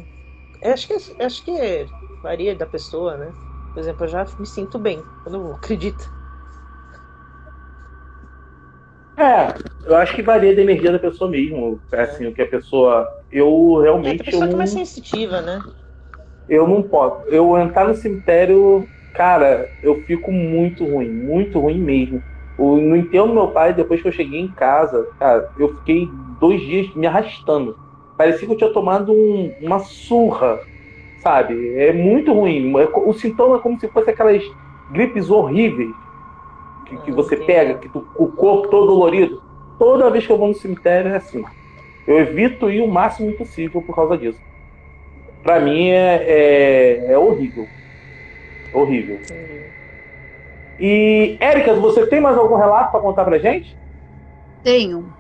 Acho 0.63 0.87
que, 0.87 1.23
acho 1.23 1.43
que 1.43 1.85
varia 2.21 2.55
da 2.55 2.65
pessoa, 2.65 3.17
né? 3.17 3.33
Por 3.73 3.79
exemplo, 3.81 4.05
eu 4.05 4.09
já 4.09 4.25
me 4.39 4.45
sinto 4.47 4.79
bem 4.79 5.09
quando 5.23 5.35
eu 5.35 5.55
acredito. 5.55 6.11
É, 9.17 9.53
eu 9.85 9.95
acho 9.97 10.15
que 10.15 10.21
varia 10.23 10.55
da 10.55 10.61
energia 10.61 10.91
da 10.91 10.99
pessoa 10.99 11.29
mesmo. 11.29 11.81
Assim, 11.91 12.25
o 12.27 12.33
que 12.33 12.41
a 12.41 12.47
pessoa. 12.49 13.07
Eu 13.29 13.79
É, 14.03 14.11
a 14.11 14.15
realmente. 14.15 14.23
pessoa 14.23 14.47
eu, 14.47 14.49
tá 14.49 14.57
não, 14.57 14.57
mais 14.57 14.71
sensitiva, 14.71 15.41
né? 15.41 15.65
eu 16.47 16.67
não 16.67 16.83
posso. 16.87 17.23
Eu 17.27 17.57
entrar 17.57 17.87
no 17.87 17.95
cemitério, 17.95 18.89
cara, 19.13 19.69
eu 19.81 20.03
fico 20.03 20.31
muito 20.31 20.85
ruim. 20.85 21.11
Muito 21.11 21.59
ruim 21.59 21.81
mesmo. 21.81 22.23
O, 22.57 22.77
no 22.77 22.95
enterro 22.95 23.27
do 23.27 23.33
meu 23.33 23.51
pai, 23.51 23.73
depois 23.73 24.01
que 24.01 24.07
eu 24.07 24.11
cheguei 24.11 24.39
em 24.39 24.53
casa, 24.53 25.03
cara, 25.19 25.47
eu 25.55 25.69
fiquei 25.75 26.11
dois 26.13 26.61
dias 26.61 26.93
me 26.95 27.07
arrastando. 27.07 27.77
parecia 28.17 28.45
que 28.47 28.53
eu 28.53 28.57
tinha 28.57 28.71
tomado 28.73 29.11
um- 29.13 29.55
uma 29.59 29.79
surra, 29.79 30.59
sabe? 31.21 31.73
É 31.75 31.93
muito 31.93 32.33
ruim. 32.33 32.71
É 32.79 32.87
O 32.95 33.13
sintoma 33.13 33.57
é 33.57 33.61
como 33.61 33.79
se 33.79 33.89
fosse 33.89 34.09
aquelas 34.09 34.43
gripes 34.89 35.29
horríveis 35.29 35.95
que, 36.85 36.97
que 36.97 37.11
Ah, 37.11 37.15
você 37.15 37.37
pega, 37.37 37.79
que 37.79 37.89
tu- 37.89 38.07
o 38.15 38.31
corpo 38.31 38.69
todo 38.69 38.87
dolorido. 38.87 39.41
Toda 39.77 40.09
vez 40.11 40.25
que 40.25 40.31
eu 40.31 40.37
vou 40.37 40.47
no 40.49 40.55
cemitério 40.55 41.11
é 41.11 41.17
assim. 41.17 41.43
Eu 42.05 42.19
evito 42.19 42.69
ir 42.69 42.81
o 42.81 42.87
máximo 42.87 43.33
possível 43.35 43.81
por 43.81 43.95
causa 43.95 44.17
disso. 44.17 44.41
Pra 45.41 45.59
mim 45.59 45.89
é, 45.89 46.23
é, 47.07 47.13
é 47.13 47.17
horrível. 47.17 47.71
Horrível. 48.71 49.21
E, 50.77 51.37
Érica, 51.39 51.73
você 51.75 52.07
tem 52.07 52.19
mais 52.19 52.37
algum 52.37 52.55
relato 52.55 52.91
para 52.91 52.99
contar 53.01 53.23
pra 53.25 53.37
gente? 53.39 53.77
Tenho. 54.63 55.13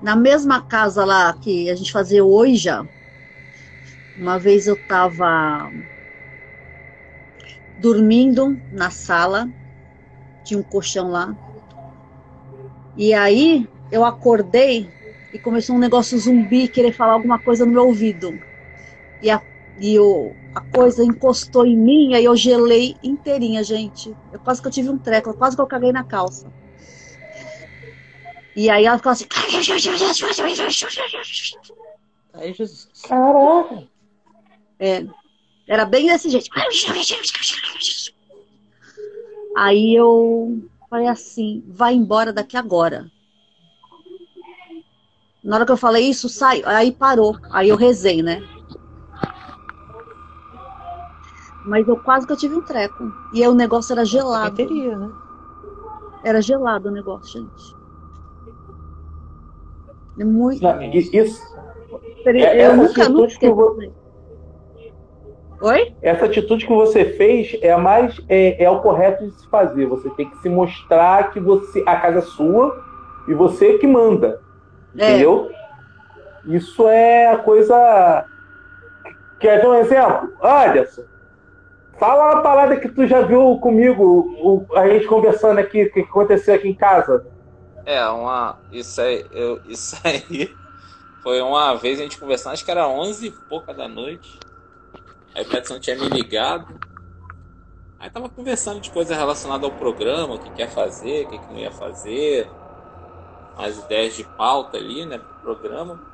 Na 0.00 0.16
mesma 0.16 0.62
casa 0.62 1.04
lá 1.04 1.32
que 1.34 1.70
a 1.70 1.76
gente 1.76 1.92
fazia 1.92 2.24
hoje 2.24 2.56
já, 2.56 2.86
uma 4.20 4.38
vez 4.38 4.66
eu 4.66 4.76
tava 4.76 5.72
dormindo 7.78 8.60
na 8.70 8.90
sala, 8.90 9.48
tinha 10.44 10.60
um 10.60 10.62
colchão 10.62 11.10
lá, 11.10 11.34
e 12.94 13.14
aí 13.14 13.66
eu 13.90 14.04
acordei 14.04 14.90
e 15.32 15.38
começou 15.38 15.74
um 15.74 15.78
negócio 15.78 16.18
zumbi 16.18 16.68
querer 16.68 16.92
falar 16.92 17.14
alguma 17.14 17.38
coisa 17.38 17.64
no 17.64 17.72
meu 17.72 17.86
ouvido. 17.86 18.38
E 19.22 19.30
a, 19.30 19.40
e 19.78 19.98
o, 19.98 20.34
a 20.54 20.60
coisa 20.60 21.02
encostou 21.02 21.64
em 21.64 21.78
mim, 21.78 22.14
aí 22.14 22.26
eu 22.26 22.36
gelei 22.36 22.96
inteirinha, 23.02 23.64
gente. 23.64 24.14
Eu 24.30 24.38
quase 24.40 24.60
que 24.60 24.68
eu 24.68 24.72
tive 24.72 24.90
um 24.90 24.98
treco, 24.98 25.32
quase 25.32 25.56
que 25.56 25.62
eu 25.62 25.66
caguei 25.66 25.92
na 25.92 26.04
calça. 26.04 26.52
E 28.54 28.68
aí 28.68 28.84
ela 28.84 28.98
ficou 28.98 29.12
assim. 29.12 29.24
Ai, 32.34 32.52
Jesus. 32.52 32.88
Caraca! 33.08 33.88
É, 34.80 35.06
era 35.68 35.84
bem 35.84 36.06
desse 36.06 36.30
jeito. 36.30 36.48
Aí 39.56 39.94
eu 39.94 40.62
falei 40.88 41.06
assim: 41.06 41.62
vai 41.68 41.94
embora 41.94 42.32
daqui 42.32 42.56
agora. 42.56 43.10
Na 45.44 45.56
hora 45.56 45.66
que 45.66 45.72
eu 45.72 45.76
falei 45.76 46.08
isso, 46.08 46.28
sai. 46.28 46.62
Aí 46.64 46.92
parou. 46.92 47.38
Aí 47.50 47.68
eu 47.68 47.76
rezei, 47.76 48.22
né? 48.22 48.42
Mas 51.66 51.86
eu 51.86 51.96
quase 51.98 52.26
que 52.26 52.32
eu 52.32 52.36
tive 52.36 52.54
um 52.54 52.62
treco. 52.62 53.12
E 53.34 53.42
aí 53.42 53.48
o 53.48 53.54
negócio 53.54 53.92
era 53.92 54.04
gelado. 54.04 54.56
Teria, 54.56 54.96
né? 54.96 55.10
Era 56.24 56.40
gelado 56.40 56.88
o 56.88 56.92
negócio, 56.92 57.40
gente. 57.40 57.76
É 60.18 60.24
muito. 60.24 60.62
Não, 60.62 60.82
isso, 60.82 61.42
Eu 62.24 62.34
é- 62.34 62.76
nunca, 62.76 63.08
nunca 63.08 63.38
que 63.38 63.46
eu 63.46 63.54
vou- 63.54 63.72
esqueci. 63.80 63.99
Oi? 65.60 65.94
essa 66.02 66.24
atitude 66.24 66.66
que 66.66 66.72
você 66.72 67.04
fez 67.04 67.56
é 67.60 67.70
a 67.72 67.78
mais 67.78 68.18
é, 68.28 68.64
é 68.64 68.70
o 68.70 68.80
correto 68.80 69.26
de 69.26 69.32
se 69.38 69.46
fazer. 69.48 69.86
Você 69.86 70.08
tem 70.10 70.28
que 70.30 70.38
se 70.38 70.48
mostrar 70.48 71.30
que 71.32 71.38
você 71.40 71.82
a 71.86 71.96
casa 71.96 72.18
é 72.18 72.22
sua 72.22 72.82
e 73.28 73.34
você 73.34 73.76
que 73.78 73.86
manda. 73.86 74.40
É. 74.98 75.10
Entendeu? 75.10 75.50
Isso 76.46 76.88
é 76.88 77.28
a 77.28 77.36
coisa. 77.36 78.24
Quer 79.38 79.60
ver 79.60 79.68
um 79.68 79.74
exemplo? 79.74 80.32
Anderson, 80.42 81.02
fala 81.98 82.32
uma 82.34 82.42
parada 82.42 82.76
que 82.76 82.88
tu 82.88 83.06
já 83.06 83.20
viu 83.22 83.58
comigo, 83.58 84.02
o- 84.42 84.66
a 84.76 84.88
gente 84.88 85.06
conversando 85.06 85.58
aqui, 85.58 85.84
o 85.84 85.92
que 85.92 86.00
aconteceu 86.00 86.54
aqui 86.54 86.68
em 86.68 86.74
casa. 86.74 87.26
É, 87.86 88.04
uma. 88.08 88.58
Isso 88.72 89.00
aí, 89.00 89.24
eu, 89.32 89.60
isso 89.66 89.96
aí 90.04 90.54
foi 91.22 91.40
uma 91.40 91.74
vez 91.74 91.98
a 91.98 92.02
gente 92.02 92.18
conversando, 92.18 92.52
acho 92.54 92.64
que 92.64 92.70
era 92.70 92.88
11 92.88 93.26
e 93.28 93.30
pouca 93.30 93.72
da 93.74 93.86
noite. 93.88 94.38
Aí 95.34 95.42
o 95.42 95.48
Petson 95.48 95.78
tinha 95.78 95.96
me 95.96 96.08
ligado. 96.08 96.78
Aí 97.98 98.08
tava 98.10 98.28
conversando 98.28 98.80
de 98.80 98.90
coisa 98.90 99.14
relacionada 99.14 99.66
ao 99.66 99.72
programa, 99.72 100.34
o 100.34 100.38
que 100.38 100.50
quer 100.50 100.70
fazer, 100.70 101.26
o 101.26 101.30
que, 101.30 101.38
que 101.38 101.46
não 101.46 101.58
ia 101.58 101.70
fazer, 101.70 102.50
as 103.56 103.76
ideias 103.76 104.14
de 104.14 104.24
pauta 104.24 104.78
ali, 104.78 105.04
né, 105.04 105.18
pro 105.18 105.54
programa. 105.56 106.10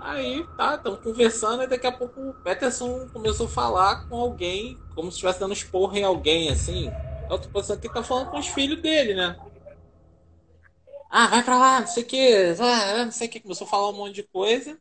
Aí 0.00 0.46
tá, 0.56 0.74
estamos 0.74 1.00
conversando 1.00 1.62
e 1.62 1.66
daqui 1.66 1.86
a 1.86 1.92
pouco 1.92 2.20
o 2.20 2.34
Peterson 2.34 3.06
começou 3.12 3.46
a 3.46 3.50
falar 3.50 4.08
com 4.08 4.16
alguém, 4.16 4.78
como 4.94 5.10
se 5.10 5.16
estivesse 5.16 5.40
dando 5.40 5.52
esporro 5.52 5.96
em 5.96 6.04
alguém, 6.04 6.50
assim. 6.50 6.90
Eu 7.30 7.38
tô 7.38 7.48
pensando 7.48 7.80
que 7.80 7.88
tá 7.88 8.02
falando 8.02 8.30
com 8.30 8.38
os 8.38 8.48
filhos 8.48 8.80
dele, 8.80 9.14
né? 9.14 9.38
Ah, 11.10 11.26
vai 11.26 11.42
pra 11.42 11.58
lá, 11.58 11.80
não 11.80 11.86
sei 11.86 12.02
o 12.02 12.06
que, 12.06 12.54
não 13.04 13.10
sei 13.10 13.26
o 13.26 13.30
que, 13.30 13.40
começou 13.40 13.66
a 13.66 13.70
falar 13.70 13.90
um 13.90 13.94
monte 13.94 14.14
de 14.14 14.22
coisa. 14.22 14.78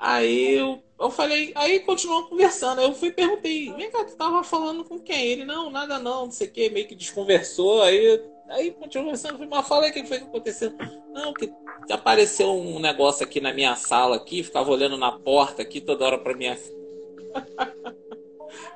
Aí 0.00 0.54
eu, 0.54 0.82
eu 0.98 1.10
falei, 1.10 1.52
aí 1.54 1.80
continuou 1.80 2.24
conversando. 2.24 2.80
Eu 2.80 2.92
fui 2.92 3.12
perguntei, 3.12 3.72
vem 3.72 3.90
cá, 3.90 4.04
tu 4.04 4.16
tava 4.16 4.42
falando 4.42 4.84
com 4.84 4.98
quem? 4.98 5.26
Ele, 5.26 5.44
não, 5.44 5.70
nada 5.70 5.98
não, 5.98 6.24
não 6.26 6.30
sei 6.32 6.48
o 6.48 6.50
que, 6.50 6.70
meio 6.70 6.88
que 6.88 6.94
desconversou. 6.94 7.82
Aí, 7.82 8.20
aí 8.48 8.70
continuou 8.72 9.06
conversando, 9.06 9.34
falei, 9.34 9.48
mas 9.48 9.68
fala 9.68 9.84
aí 9.84 9.90
o 9.90 9.94
que 9.94 10.04
foi 10.04 10.18
que 10.18 10.24
aconteceu. 10.24 10.72
Não, 11.12 11.32
que 11.32 11.52
apareceu 11.90 12.50
um 12.50 12.80
negócio 12.80 13.24
aqui 13.24 13.40
na 13.40 13.52
minha 13.52 13.76
sala 13.76 14.16
aqui, 14.16 14.42
ficava 14.42 14.70
olhando 14.70 14.96
na 14.96 15.12
porta 15.12 15.62
aqui 15.62 15.80
toda 15.80 16.04
hora 16.04 16.18
pra 16.18 16.36
minha. 16.36 16.58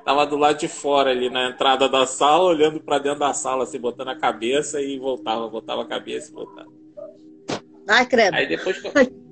Tava 0.05 0.25
do 0.25 0.37
lado 0.37 0.59
de 0.59 0.67
fora 0.67 1.11
ali 1.11 1.29
na 1.29 1.49
entrada 1.49 1.89
da 1.89 2.05
sala, 2.05 2.43
olhando 2.43 2.79
pra 2.79 2.99
dentro 2.99 3.19
da 3.19 3.33
sala, 3.33 3.63
assim, 3.63 3.79
botando 3.79 4.09
a 4.09 4.15
cabeça 4.15 4.81
e 4.81 4.97
voltava, 4.99 5.47
botava 5.47 5.81
a 5.81 5.87
cabeça 5.87 6.29
e 6.29 6.33
voltava. 6.33 6.82
Ai, 7.87 8.05
credo. 8.05 8.35
Aí 8.35 8.47
depois, 8.47 8.81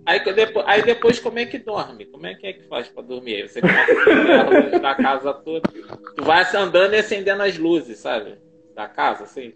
aí, 0.05 0.19
depois, 0.33 0.65
aí 0.67 0.81
depois 0.83 1.19
como 1.19 1.39
é 1.39 1.45
que 1.45 1.57
dorme? 1.57 2.05
Como 2.05 2.25
é 2.25 2.35
que 2.35 2.47
é 2.47 2.53
que 2.53 2.67
faz 2.67 2.87
pra 2.89 3.01
dormir? 3.01 3.35
Aí 3.35 3.47
você 3.47 3.61
começa 3.61 3.91
a 4.39 4.49
luz 4.49 4.81
da 4.81 4.95
casa 4.95 5.33
toda. 5.33 5.67
Tu 6.15 6.23
vai 6.23 6.43
andando 6.55 6.93
e 6.93 6.97
acendendo 6.97 7.43
as 7.43 7.57
luzes, 7.57 7.99
sabe? 7.99 8.37
Da 8.75 8.87
casa, 8.87 9.23
assim. 9.23 9.53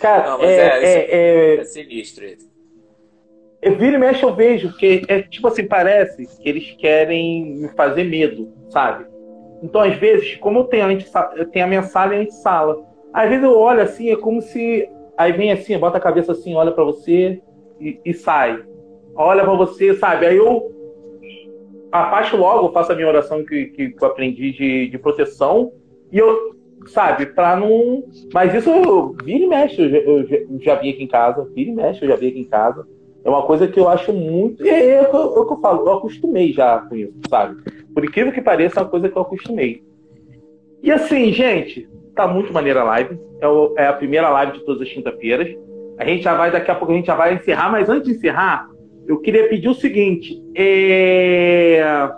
Cara, 0.00 0.30
Não, 0.30 0.38
mas 0.38 0.50
é, 0.50 0.66
é, 0.66 0.94
é- 0.94 1.54
é- 1.56 1.60
É 1.60 1.64
sinistro 1.64 2.26
isso. 2.26 2.46
eu 3.62 3.76
viro 3.76 3.96
e 3.96 3.98
mexe 3.98 4.22
eu 4.22 4.34
vejo, 4.34 4.68
porque 4.68 5.02
é 5.08 5.22
tipo 5.22 5.48
assim, 5.48 5.66
parece 5.66 6.26
que 6.26 6.48
eles 6.48 6.70
querem 6.78 7.56
me 7.56 7.68
fazer 7.70 8.04
medo, 8.04 8.52
sabe? 8.70 9.06
Então, 9.62 9.80
às 9.80 9.96
vezes, 9.96 10.36
como 10.36 10.60
eu 10.60 10.64
tenho 10.64 10.84
a, 10.86 11.32
eu 11.36 11.46
tenho 11.50 11.64
a 11.64 11.68
minha 11.68 11.82
sala 11.82 12.14
e 12.14 12.18
a 12.18 12.20
antessala, 12.22 12.76
às 13.12 13.28
vezes 13.28 13.44
eu 13.44 13.58
olho 13.58 13.80
assim, 13.82 14.10
é 14.10 14.16
como 14.16 14.40
se. 14.42 14.88
Aí 15.16 15.32
vem 15.32 15.52
assim, 15.52 15.78
bota 15.78 15.98
a 15.98 16.00
cabeça 16.00 16.32
assim, 16.32 16.54
olha 16.54 16.72
pra 16.72 16.84
você 16.84 17.40
e, 17.80 17.98
e 18.04 18.12
sai. 18.14 18.62
Olha 19.14 19.42
pra 19.44 19.54
você, 19.54 19.94
sabe? 19.96 20.26
Aí 20.26 20.36
eu 20.36 20.70
afasto 21.90 22.36
logo, 22.36 22.72
faço 22.72 22.92
a 22.92 22.94
minha 22.94 23.08
oração 23.08 23.44
que, 23.44 23.66
que 23.66 23.94
eu 24.00 24.06
aprendi 24.06 24.52
de, 24.52 24.88
de 24.88 24.98
proteção 24.98 25.72
e 26.12 26.18
eu, 26.18 26.36
sabe, 26.86 27.26
pra 27.26 27.56
não. 27.56 28.02
Mas 28.32 28.54
isso 28.54 28.70
eu 28.70 29.14
vira 29.24 29.44
e 29.44 29.46
mexe, 29.46 29.80
eu 29.80 29.88
já, 29.90 29.96
eu 29.98 30.26
já, 30.26 30.36
já 30.60 30.74
vi 30.76 30.90
aqui 30.90 31.02
em 31.02 31.08
casa, 31.08 31.48
vira 31.54 31.70
e 31.70 31.74
mexe, 31.74 32.04
eu 32.04 32.08
já 32.08 32.16
vi 32.16 32.28
aqui 32.28 32.40
em 32.40 32.48
casa. 32.48 32.86
É 33.24 33.28
uma 33.30 33.42
coisa 33.44 33.66
que 33.66 33.80
eu 33.80 33.88
acho 33.88 34.12
muito. 34.12 34.64
É, 34.64 34.68
é, 34.68 34.98
eu- 35.00 35.04
é 35.04 35.40
o 35.40 35.46
que 35.46 35.52
eu 35.54 35.60
falo, 35.60 35.86
eu 35.88 35.92
acostumei 35.94 36.52
já 36.52 36.78
com 36.80 36.94
isso, 36.94 37.14
sabe? 37.28 37.56
Por 37.94 38.04
incrível 38.04 38.32
que 38.32 38.42
pareça, 38.42 38.80
é 38.80 38.82
uma 38.82 38.88
coisa 38.90 39.08
que 39.08 39.16
eu 39.16 39.22
acostumei. 39.22 39.82
E 40.86 40.92
assim, 40.92 41.32
gente, 41.32 41.88
tá 42.14 42.28
muito 42.28 42.52
maneira 42.52 42.82
a 42.82 42.84
live. 42.84 43.18
É, 43.40 43.82
é 43.82 43.86
a 43.88 43.92
primeira 43.92 44.28
live 44.28 44.52
de 44.52 44.64
todas 44.64 44.80
as 44.82 44.88
quinta-feiras. 44.88 45.52
A 45.98 46.04
gente 46.04 46.22
já 46.22 46.36
vai, 46.36 46.52
daqui 46.52 46.70
a 46.70 46.76
pouco 46.76 46.92
a 46.92 46.96
gente 46.96 47.06
já 47.06 47.16
vai 47.16 47.34
encerrar, 47.34 47.72
mas 47.72 47.88
antes 47.88 48.08
de 48.08 48.16
encerrar, 48.16 48.70
eu 49.04 49.18
queria 49.18 49.48
pedir 49.48 49.68
o 49.68 49.74
seguinte. 49.74 50.40
É... 50.54 52.08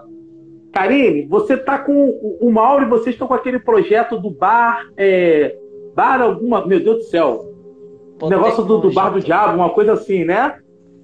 Karine, 0.70 1.26
você 1.26 1.56
tá 1.56 1.78
com. 1.78 2.10
O 2.42 2.52
Mauro 2.52 2.84
e 2.84 2.88
vocês 2.88 3.14
estão 3.14 3.26
com 3.26 3.32
aquele 3.32 3.58
projeto 3.58 4.18
do 4.18 4.30
bar. 4.30 4.86
é, 4.98 5.56
Bar 5.94 6.20
alguma. 6.20 6.66
Meu 6.66 6.78
Deus 6.78 6.96
do 6.98 7.02
céu. 7.04 7.50
O 8.20 8.28
negócio 8.28 8.62
do, 8.64 8.80
do 8.80 8.92
bar 8.92 9.08
do 9.08 9.20
diabo, 9.20 9.56
uma 9.56 9.70
coisa 9.70 9.94
assim, 9.94 10.26
né? 10.26 10.58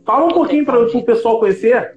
Fala 0.04 0.26
um 0.26 0.34
pouquinho 0.34 0.66
para 0.66 0.78
o 0.78 1.02
pessoal 1.02 1.40
conhecer. 1.40 1.96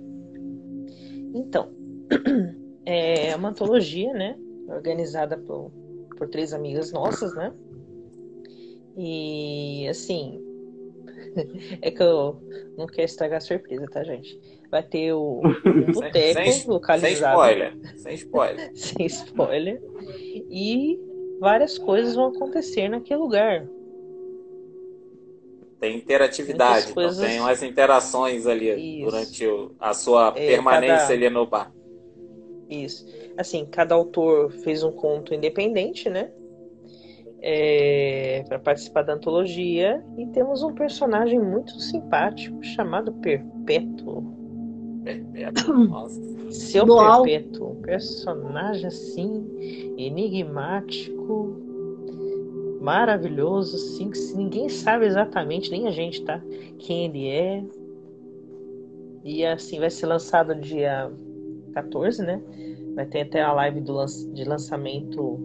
Então, 1.36 1.68
é 2.86 3.36
uma 3.36 3.50
antologia, 3.50 4.14
né? 4.14 4.38
Organizada 4.68 5.38
por, 5.38 5.72
por 6.18 6.28
três 6.30 6.54
amigas 6.54 6.92
nossas, 6.92 7.34
né? 7.36 7.54
E 8.98 9.88
assim, 9.88 10.42
é 11.82 11.92
que 11.92 12.02
eu 12.02 12.42
não 12.78 12.88
quero 12.88 13.06
estragar 13.06 13.38
a 13.38 13.42
surpresa, 13.42 13.86
tá, 13.88 14.04
gente? 14.04 14.40
Vai 14.70 14.84
ter 14.84 15.14
o, 15.14 15.42
um 15.42 15.92
boteco 15.94 16.34
Sem, 16.34 16.52
sem 16.52 16.68
localizado. 16.68 17.34
spoiler. 17.40 17.78
Sem 17.96 18.14
spoiler. 18.16 18.72
sem 18.76 19.06
spoiler. 19.06 19.82
E 20.52 21.00
várias 21.40 21.78
coisas 21.78 22.16
vão 22.16 22.28
acontecer 22.28 22.90
naquele 22.90 23.20
lugar. 23.20 23.68
Tem 25.80 25.96
interatividade, 25.98 26.92
coisas- 26.92 27.18
então 27.20 27.30
tem 27.30 27.40
umas 27.40 27.62
interações 27.62 28.48
ali 28.48 28.70
Isso. 29.00 29.06
durante 29.12 29.46
o- 29.48 29.72
a 29.80 29.94
sua 29.94 30.34
É, 30.36 30.48
permanência 30.48 30.98
cada- 30.98 31.14
ali 31.14 31.30
no 31.30 31.46
bar. 31.46 31.72
Isso. 32.70 33.06
Assim, 33.38 33.66
cada 33.66 33.96
autor 33.96 34.52
fez 34.52 34.84
um 34.84 34.92
conto 34.92 35.34
independente, 35.34 36.10
né? 36.10 36.32
É, 37.40 38.44
para 38.48 38.60
participar 38.60 39.04
da 39.04 39.14
antologia. 39.14 40.04
E 40.18 40.28
temos 40.28 40.64
um 40.64 40.74
personagem 40.74 41.40
muito 41.40 41.72
simpático 41.80 42.62
chamado 42.64 43.14
Perpétuo. 43.14 44.24
Perpétuo, 45.04 45.74
nossa. 45.88 46.52
Seu 46.52 46.86
Do 46.86 47.00
alto. 47.00 47.26
Perpétuo, 47.26 47.72
um 47.72 47.82
personagem 47.82 48.88
assim, 48.88 49.96
enigmático, 49.98 51.56
maravilhoso, 52.82 53.76
assim, 53.76 54.10
que 54.10 54.20
ninguém 54.36 54.70
sabe 54.70 55.06
exatamente, 55.06 55.70
nem 55.70 55.88
a 55.88 55.92
gente, 55.92 56.24
tá? 56.24 56.42
Quem 56.80 57.06
ele 57.06 57.28
é. 57.30 57.64
E 59.24 59.46
assim, 59.46 59.80
vai 59.80 59.90
ser 59.90 60.06
lançado 60.06 60.56
dia 60.56 61.12
14, 61.82 62.24
né? 62.24 62.42
Vai 62.96 63.06
ter 63.06 63.22
até 63.22 63.42
a 63.42 63.54
live 63.54 63.82
do 63.82 64.04
de 64.34 64.44
lançamento. 64.44 65.40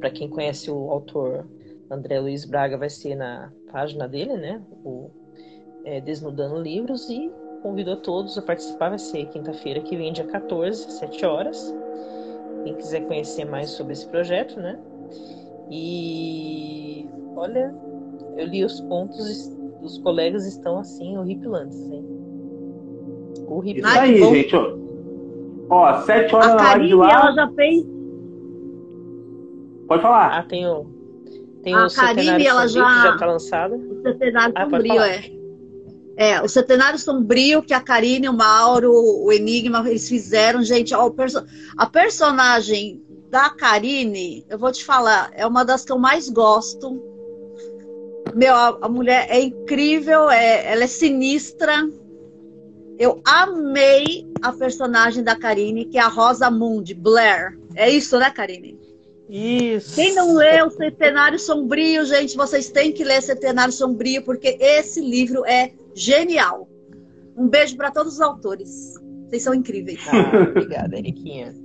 para 0.00 0.10
quem 0.10 0.28
conhece 0.28 0.70
o 0.70 0.90
autor 0.90 1.46
André 1.90 2.18
Luiz 2.18 2.44
Braga, 2.44 2.78
vai 2.78 2.88
ser 2.88 3.14
na 3.14 3.52
página 3.70 4.08
dele, 4.08 4.34
né? 4.36 4.62
O 4.84 5.10
é, 5.84 6.00
Desnudando 6.00 6.60
Livros. 6.60 7.08
E 7.10 7.30
convido 7.62 7.92
a 7.92 7.96
todos 7.96 8.38
a 8.38 8.42
participar. 8.42 8.88
Vai 8.90 8.98
ser 8.98 9.26
quinta-feira 9.26 9.80
que 9.80 9.96
vem, 9.96 10.12
dia 10.12 10.24
14, 10.24 10.90
7 10.92 11.26
horas. 11.26 11.74
Quem 12.64 12.74
quiser 12.74 13.06
conhecer 13.06 13.44
mais 13.44 13.70
sobre 13.70 13.92
esse 13.92 14.06
projeto, 14.08 14.58
né? 14.58 14.78
E 15.70 17.06
olha, 17.36 17.74
eu 18.36 18.46
li 18.46 18.64
os 18.64 18.80
pontos, 18.82 19.50
os 19.82 19.98
colegas 19.98 20.46
estão 20.46 20.78
assim, 20.78 21.18
horripilantes, 21.18 21.78
hein? 21.90 22.24
Isso. 23.34 23.86
Ai, 23.86 24.08
que 24.08 24.14
aí, 24.14 24.20
bom. 24.20 24.34
gente. 24.34 24.56
Ó, 24.56 24.76
ó 25.70 26.00
sete 26.02 26.34
horas 26.34 26.50
A 26.52 26.54
na 26.54 26.62
live 26.62 26.72
Karine, 26.78 26.94
lá. 26.94 27.10
ela 27.12 27.32
já 27.32 27.48
fez. 27.52 27.84
Pode 29.88 30.02
falar. 30.02 30.38
Ah, 30.38 30.42
tem 30.42 30.66
o. 30.66 30.86
Tem 31.62 31.74
A 31.74 31.86
o 31.86 31.88
Centenário 31.90 32.24
Karine, 32.26 32.46
ela 32.46 32.68
Sombrio, 32.68 32.86
que 32.86 32.94
já- 32.94 33.10
já 33.10 33.16
tá 33.18 33.26
lançado. 33.26 33.74
O 33.74 34.02
Centenário 34.02 34.54
Ah, 34.56 34.64
Sombrio, 34.64 35.00
é. 35.00 35.30
É, 36.16 36.40
o 36.42 36.48
Centenário 36.48 36.98
Sombrio, 36.98 37.62
que 37.62 37.74
a 37.74 37.80
Karine, 37.80 38.28
o 38.28 38.32
Mauro, 38.32 38.92
o 38.92 39.32
Enigma, 39.32 39.82
eles 39.88 40.08
fizeram, 40.08 40.62
gente, 40.62 40.94
ó, 40.94 41.06
o 41.06 41.10
perso- 41.10 41.42
a 41.76 41.86
personagem 41.86 43.02
da 43.30 43.50
Karine, 43.50 44.44
eu 44.48 44.56
vou 44.58 44.70
te 44.70 44.84
falar, 44.84 45.30
é 45.34 45.44
uma 45.46 45.64
das 45.64 45.84
que 45.84 45.90
eu 45.90 45.98
mais 45.98 46.28
gosto. 46.28 47.02
Meu, 48.34 48.54
a, 48.54 48.78
a 48.82 48.88
mulher 48.88 49.26
é 49.28 49.40
incrível, 49.42 50.30
é, 50.30 50.70
ela 50.72 50.84
é 50.84 50.86
sinistra. 50.86 51.72
Eu 52.98 53.20
amei 53.24 54.26
a 54.42 54.52
personagem 54.52 55.24
da 55.24 55.34
Karine, 55.34 55.84
que 55.84 55.98
é 55.98 56.00
a 56.00 56.08
Rosa 56.08 56.50
Mundi, 56.50 56.94
Blair. 56.94 57.58
É 57.74 57.90
isso, 57.90 58.18
né, 58.18 58.30
Karine? 58.30 58.78
Isso. 59.28 59.94
Quem 59.96 60.14
não 60.14 60.34
leu 60.34 60.70
Centenário 60.70 61.38
Sombrio, 61.38 62.04
gente, 62.04 62.36
vocês 62.36 62.70
têm 62.70 62.92
que 62.92 63.02
ler 63.02 63.22
Centenário 63.22 63.72
Sombrio, 63.72 64.22
porque 64.22 64.56
esse 64.60 65.00
livro 65.00 65.44
é 65.46 65.72
genial. 65.94 66.68
Um 67.36 67.48
beijo 67.48 67.76
para 67.76 67.90
todos 67.90 68.14
os 68.14 68.20
autores. 68.20 68.94
Vocês 69.26 69.42
são 69.42 69.54
incríveis. 69.54 70.00
Ah, 70.08 70.48
obrigada, 70.50 70.96
Eriquinha. 70.96 71.54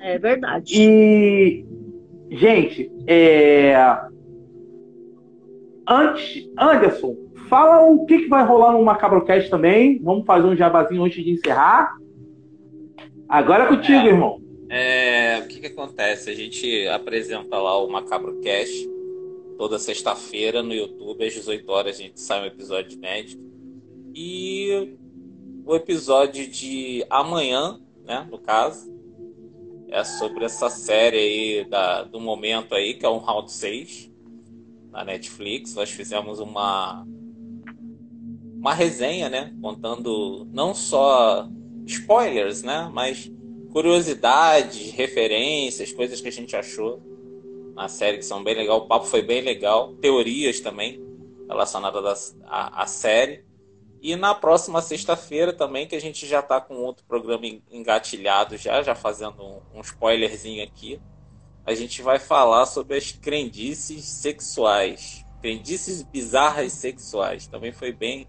É 0.00 0.16
verdade. 0.16 0.72
E, 0.76 1.66
gente, 2.30 2.90
é... 3.06 3.74
antes, 5.88 6.48
Anderson, 6.56 7.16
fala 7.48 7.84
o 7.90 8.04
que, 8.06 8.18
que 8.18 8.28
vai 8.28 8.44
rolar 8.44 8.72
no 8.72 8.84
Macabrocast 8.84 9.50
também. 9.50 9.98
Vamos 10.02 10.24
fazer 10.26 10.46
um 10.46 10.56
jabazinho 10.56 11.02
antes 11.04 11.22
de 11.24 11.30
encerrar. 11.32 11.96
Agora 13.28 13.64
é 13.64 13.68
contigo, 13.68 13.98
É. 13.98 14.06
irmão. 14.06 14.40
É, 14.70 15.38
o 15.42 15.48
que 15.48 15.60
que 15.60 15.66
acontece? 15.68 16.30
A 16.30 16.34
gente 16.34 16.86
apresenta 16.88 17.56
lá 17.56 17.82
o 17.82 17.90
Macabro 17.90 18.38
Cast 18.40 18.88
toda 19.56 19.78
sexta-feira 19.78 20.62
no 20.62 20.72
YouTube, 20.72 21.24
às 21.26 21.32
18 21.34 21.68
horas 21.72 21.96
a 21.96 22.02
gente 22.02 22.20
sai 22.20 22.42
um 22.42 22.46
episódio 22.46 22.92
inédito. 22.96 23.42
E 24.14 24.96
o 25.64 25.74
episódio 25.74 26.46
de 26.48 27.04
amanhã, 27.10 27.80
né, 28.04 28.26
no 28.30 28.38
caso, 28.38 28.88
é 29.90 30.04
sobre 30.04 30.44
essa 30.44 30.68
série 30.70 31.16
aí 31.16 31.64
da, 31.68 32.02
do 32.04 32.20
momento 32.20 32.74
aí, 32.74 32.94
que 32.94 33.04
é 33.06 33.08
um 33.08 33.18
Round 33.18 33.50
6 33.50 34.10
na 34.92 35.02
Netflix. 35.04 35.74
Nós 35.74 35.90
fizemos 35.90 36.40
uma 36.40 37.06
uma 38.58 38.74
resenha, 38.74 39.28
né, 39.28 39.54
contando 39.62 40.46
não 40.52 40.74
só 40.74 41.48
spoilers, 41.86 42.62
né, 42.62 42.90
mas 42.92 43.30
curiosidades, 43.72 44.90
referências, 44.92 45.92
coisas 45.92 46.20
que 46.20 46.28
a 46.28 46.32
gente 46.32 46.56
achou 46.56 47.00
na 47.74 47.88
série 47.88 48.18
que 48.18 48.24
são 48.24 48.42
bem 48.42 48.54
legal. 48.54 48.78
O 48.78 48.86
papo 48.88 49.06
foi 49.06 49.22
bem 49.22 49.40
legal, 49.40 49.94
teorias 49.94 50.60
também 50.60 51.00
relacionadas 51.48 52.36
à, 52.44 52.82
à 52.82 52.86
série. 52.86 53.44
E 54.02 54.14
na 54.16 54.34
próxima 54.34 54.80
sexta-feira 54.80 55.52
também, 55.52 55.86
que 55.86 55.94
a 55.94 56.00
gente 56.00 56.26
já 56.26 56.40
está 56.40 56.60
com 56.60 56.74
outro 56.76 57.04
programa 57.06 57.46
en- 57.46 57.62
engatilhado 57.70 58.56
já, 58.56 58.82
já 58.82 58.94
fazendo 58.94 59.42
um, 59.42 59.60
um 59.74 59.80
spoilerzinho 59.80 60.62
aqui, 60.62 61.00
a 61.64 61.74
gente 61.74 62.00
vai 62.02 62.18
falar 62.18 62.66
sobre 62.66 62.96
as 62.96 63.12
crendices 63.12 64.04
sexuais, 64.04 65.24
crendices 65.40 66.02
bizarras 66.02 66.72
sexuais. 66.72 67.46
Também 67.46 67.72
foi 67.72 67.92
bem, 67.92 68.26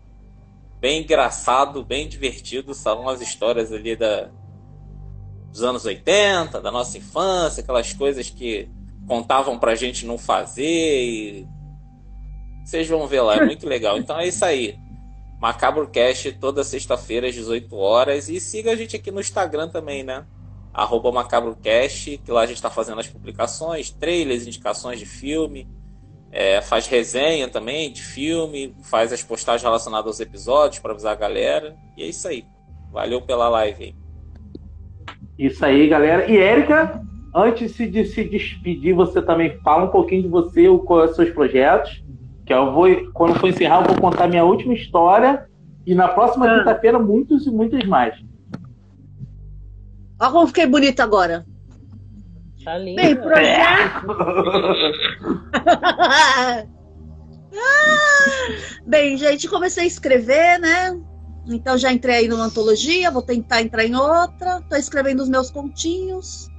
bem 0.80 1.02
engraçado, 1.02 1.84
bem 1.84 2.08
divertido. 2.08 2.74
São 2.74 3.08
as 3.08 3.22
histórias 3.22 3.72
ali 3.72 3.96
da, 3.96 4.30
dos 5.52 5.64
anos 5.64 5.86
80, 5.86 6.62
da 6.62 6.72
nossa 6.72 6.98
infância, 6.98 7.62
aquelas 7.62 7.94
coisas 7.94 8.30
que 8.30 8.70
contavam 9.08 9.58
pra 9.58 9.76
gente 9.76 10.06
não 10.06 10.18
fazer 10.18 10.64
e 10.64 11.48
vocês 12.64 12.88
vão 12.88 13.08
ver 13.08 13.22
lá, 13.22 13.38
é 13.38 13.46
muito 13.46 13.66
legal. 13.68 13.98
Então 13.98 14.20
é 14.20 14.28
isso 14.28 14.46
aí. 14.46 14.78
Macabro 15.40 15.88
Cast 15.90 16.34
toda 16.34 16.64
sexta-feira 16.64 17.28
às 17.28 17.34
18 17.34 17.76
horas 17.76 18.30
e 18.30 18.40
siga 18.40 18.72
a 18.72 18.76
gente 18.76 18.96
aqui 18.96 19.10
no 19.10 19.22
Instagram 19.22 19.70
também, 19.70 20.04
né? 20.04 20.26
Arroba 20.72 21.12
MacabroCast, 21.12 22.18
que 22.24 22.32
lá 22.32 22.42
a 22.42 22.46
gente 22.46 22.58
está 22.58 22.70
fazendo 22.70 23.00
as 23.00 23.08
publicações, 23.08 23.90
trailers, 23.90 24.46
indicações 24.46 25.00
de 25.00 25.06
filme, 25.06 25.68
é, 26.32 26.62
faz 26.62 26.88
resenha 26.88 27.48
também 27.48 27.92
de 27.92 28.02
filme, 28.02 28.76
faz 28.84 29.12
as 29.14 29.24
postagens 29.24 29.64
relacionadas 29.64 30.08
aos 30.08 30.20
episódios 30.20 30.80
para 30.80 30.92
avisar 30.92 31.14
a 31.14 31.16
galera. 31.20 31.76
E 31.98 32.04
é 32.04 32.08
isso 32.08 32.28
aí. 32.28 32.46
Valeu 32.92 33.22
pela 33.22 33.50
live 33.50 33.84
aí. 33.84 33.96
Isso 35.38 35.64
aí, 35.66 35.88
galera. 35.88 36.30
E 36.30 36.38
Érica, 36.38 37.02
antes 37.34 37.74
de 37.76 38.06
se 38.06 38.24
despedir, 38.24 38.94
você 38.94 39.22
também 39.22 39.58
fala 39.64 39.86
um 39.86 39.90
pouquinho 39.90 40.24
de 40.24 40.28
você, 40.28 40.68
o- 40.68 40.80
quais 40.80 41.12
os 41.12 41.16
seus 41.16 41.30
projetos. 41.32 42.04
Que 42.46 42.54
eu 42.54 42.74
vou, 42.74 42.88
quando 43.14 43.36
for 43.40 43.48
encerrar, 43.48 43.82
eu 43.82 43.88
vou 43.94 44.02
contar 44.02 44.28
minha 44.28 44.44
última 44.44 44.74
história. 44.74 45.48
E 45.86 45.94
na 45.96 46.08
próxima 46.10 46.46
Ah. 46.48 46.60
quinta-feira, 46.60 47.00
muitos 47.00 47.46
e 47.48 47.52
muitos 47.52 47.84
mais. 47.86 48.14
Olha 50.20 50.32
como 50.32 50.48
fiquei 50.48 50.66
bonita 50.68 51.04
agora. 51.04 51.46
Tá 52.66 52.78
lindo. 52.78 53.02
Bem, 53.02 53.16
projeto. 53.16 54.06
Bem, 58.86 59.18
gente, 59.18 59.48
comecei 59.48 59.84
a 59.84 59.88
escrever, 59.88 60.60
né? 60.60 60.98
Então 61.48 61.78
já 61.78 61.92
entrei 61.92 62.16
aí 62.18 62.28
numa 62.28 62.46
antologia, 62.46 63.10
vou 63.12 63.22
tentar 63.22 63.62
entrar 63.62 63.84
em 63.86 63.96
outra. 63.96 64.58
Estou 64.60 64.78
escrevendo 64.78 65.22
os 65.24 65.30
meus 65.30 65.50
continhos. 65.50 66.50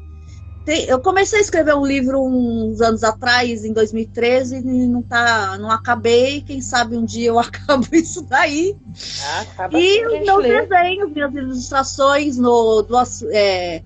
Tem- 0.65 0.85
eu 0.85 1.01
comecei 1.01 1.39
a 1.39 1.43
escrever 1.43 1.75
um 1.75 1.87
livro 1.87 2.21
uns 2.23 2.81
anos 2.81 3.03
atrás, 3.03 3.65
em 3.65 3.73
2013, 3.73 4.57
e 4.59 4.87
não, 4.87 5.03
tá, 5.03 5.57
não 5.59 5.71
acabei. 5.71 6.43
Quem 6.43 6.61
sabe 6.61 6.97
um 6.97 7.05
dia 7.05 7.29
eu 7.29 7.39
acabo 7.41 7.87
isso 7.93 8.23
daí. 8.23 8.77
Ah, 9.25 9.41
acaba 9.41 9.79
E 9.79 10.01
assim, 10.01 10.07
os 10.19 10.27
meus 10.27 10.43
lê. 10.43 10.67
desenhos, 10.67 11.13
minhas 11.13 11.35
ilustrações, 11.35 12.37
no, 12.37 12.83
duas, 12.83 13.23
é, 13.31 13.83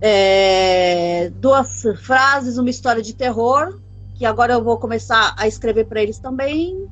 é, 0.00 1.30
duas 1.36 1.82
frases, 2.02 2.58
uma 2.58 2.70
história 2.70 3.02
de 3.02 3.14
terror, 3.14 3.78
que 4.18 4.24
agora 4.24 4.54
eu 4.54 4.62
vou 4.62 4.76
começar 4.78 5.34
a 5.38 5.46
escrever 5.46 5.86
para 5.86 6.02
eles 6.02 6.18
também. 6.18 6.86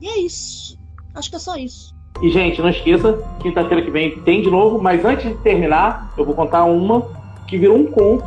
E 0.00 0.08
é 0.08 0.18
isso. 0.20 0.78
Acho 1.14 1.30
que 1.30 1.36
é 1.36 1.38
só 1.38 1.56
isso. 1.56 1.94
E, 2.22 2.30
gente, 2.30 2.60
não 2.60 2.68
esqueça, 2.68 3.18
quinta-feira 3.40 3.82
que 3.82 3.90
vem 3.90 4.18
tem 4.20 4.42
de 4.42 4.50
novo, 4.50 4.80
mas 4.80 5.04
antes 5.04 5.26
de 5.28 5.34
terminar, 5.36 6.12
eu 6.18 6.24
vou 6.24 6.34
contar 6.34 6.64
uma 6.64 7.02
que 7.46 7.56
virou 7.56 7.76
um 7.76 7.86
conto. 7.86 8.24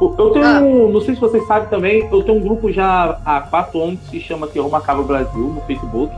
Eu 0.00 0.30
tenho, 0.30 0.46
Ah. 0.46 0.60
um- 0.60 0.90
não 0.90 1.00
sei 1.00 1.14
se 1.14 1.20
vocês 1.20 1.46
sabem 1.46 1.68
também, 1.68 2.08
eu 2.10 2.22
tenho 2.22 2.38
um 2.38 2.40
grupo 2.40 2.72
já 2.72 3.20
há 3.24 3.40
quatro 3.42 3.82
anos 3.82 4.00
que 4.10 4.18
se 4.18 4.20
chama 4.26 4.46
Terror 4.46 4.70
Macabro 4.70 5.04
Brasil, 5.04 5.46
no 5.54 5.60
Facebook, 5.62 6.12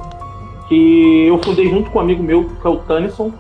que 0.69 1.27
eu 1.27 1.37
fundei 1.43 1.69
junto 1.69 1.91
com 1.91 1.99
um 1.99 2.03
amigo 2.03 2.23
meu, 2.23 2.45
que 2.49 2.67
é 2.67 2.71
o 2.71 2.77
Tanison. 2.79 3.33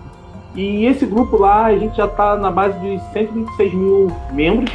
E 0.54 0.84
esse 0.84 1.06
grupo 1.06 1.38
lá, 1.38 1.66
a 1.66 1.78
gente 1.78 1.96
já 1.96 2.06
tá 2.08 2.36
na 2.36 2.50
base 2.50 2.78
de 2.80 3.00
126 3.12 3.72
mil 3.72 4.08
membros. 4.32 4.70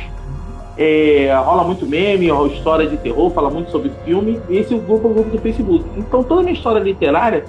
É, 0.77 1.33
rola 1.33 1.63
muito 1.63 1.85
meme, 1.85 2.29
rola 2.29 2.49
história 2.53 2.87
de 2.87 2.97
terror, 2.97 3.29
fala 3.31 3.49
muito 3.49 3.71
sobre 3.71 3.91
filme. 4.05 4.39
E 4.49 4.57
esse 4.57 4.75
grupo 4.77 5.07
é 5.07 5.11
o 5.11 5.13
grupo 5.13 5.29
do 5.31 5.37
Facebook. 5.39 5.83
Então 5.97 6.23
toda 6.23 6.41
a 6.41 6.43
minha 6.43 6.53
história 6.55 6.79
literária, 6.79 7.45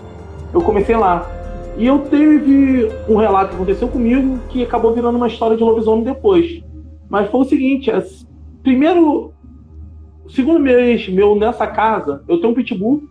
eu 0.53 0.61
comecei 0.61 0.97
lá. 0.97 1.31
E 1.77 1.87
eu 1.87 1.99
teve 2.01 2.91
um 3.09 3.17
relato 3.17 3.51
que 3.51 3.57
aconteceu 3.57 3.89
comigo 3.89 4.39
que 4.49 4.63
acabou 4.63 4.93
virando 4.95 5.17
uma 5.17 5.29
história 5.29 5.57
de 5.57 5.63
lobisomem 5.63 6.05
depois. 6.05 6.63
Mas 7.09 7.31
foi 7.31 7.41
o 7.41 7.45
seguinte, 7.45 7.91
as- 7.91 8.27
primeiro, 8.63 9.33
segundo 10.29 10.59
mês 10.59 11.09
meu 11.09 11.37
nessa 11.37 11.67
casa, 11.67 12.25
eu 12.27 12.41
tenho 12.41 12.53
um 12.53 12.57
pitbull 12.57 13.03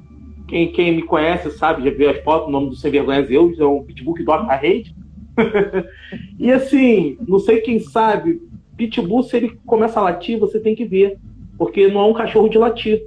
quem, 0.48 0.72
quem 0.72 0.96
me 0.96 1.02
conhece 1.02 1.52
sabe, 1.52 1.84
já 1.84 1.96
viu 1.96 2.10
as 2.10 2.24
fotos, 2.24 2.48
o 2.48 2.52
nome 2.52 2.70
do 2.70 2.76
Sem 2.76 2.90
Vergonha 2.90 3.24
Zeus, 3.26 3.60
é 3.60 3.66
um 3.66 3.84
pitbull 3.84 4.14
que 4.14 4.24
dorme 4.24 4.48
na 4.48 4.56
rede. 4.56 4.96
e 6.40 6.52
assim, 6.52 7.18
não 7.28 7.38
sei 7.38 7.60
quem 7.60 7.80
sabe, 7.80 8.42
pitbull, 8.78 9.24
se 9.24 9.36
ele 9.36 9.60
começa 9.66 10.00
a 10.00 10.04
latir, 10.04 10.40
você 10.40 10.60
tem 10.60 10.76
que 10.76 10.86
ver. 10.86 11.18
Porque 11.58 11.88
não 11.88 12.02
é 12.02 12.06
um 12.06 12.14
cachorro 12.14 12.48
de 12.48 12.58
latir. 12.58 13.02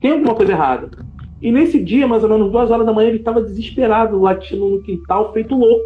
Tem 0.00 0.12
alguma 0.12 0.34
coisa 0.34 0.52
errada. 0.52 0.90
E 1.40 1.52
nesse 1.52 1.78
dia, 1.78 2.08
mais 2.08 2.22
ou 2.24 2.30
menos 2.30 2.50
duas 2.50 2.70
horas 2.70 2.86
da 2.86 2.92
manhã, 2.92 3.08
ele 3.08 3.18
estava 3.18 3.42
desesperado, 3.42 4.20
latindo 4.20 4.66
no 4.66 4.82
quintal, 4.82 5.32
feito 5.32 5.54
louco. 5.54 5.84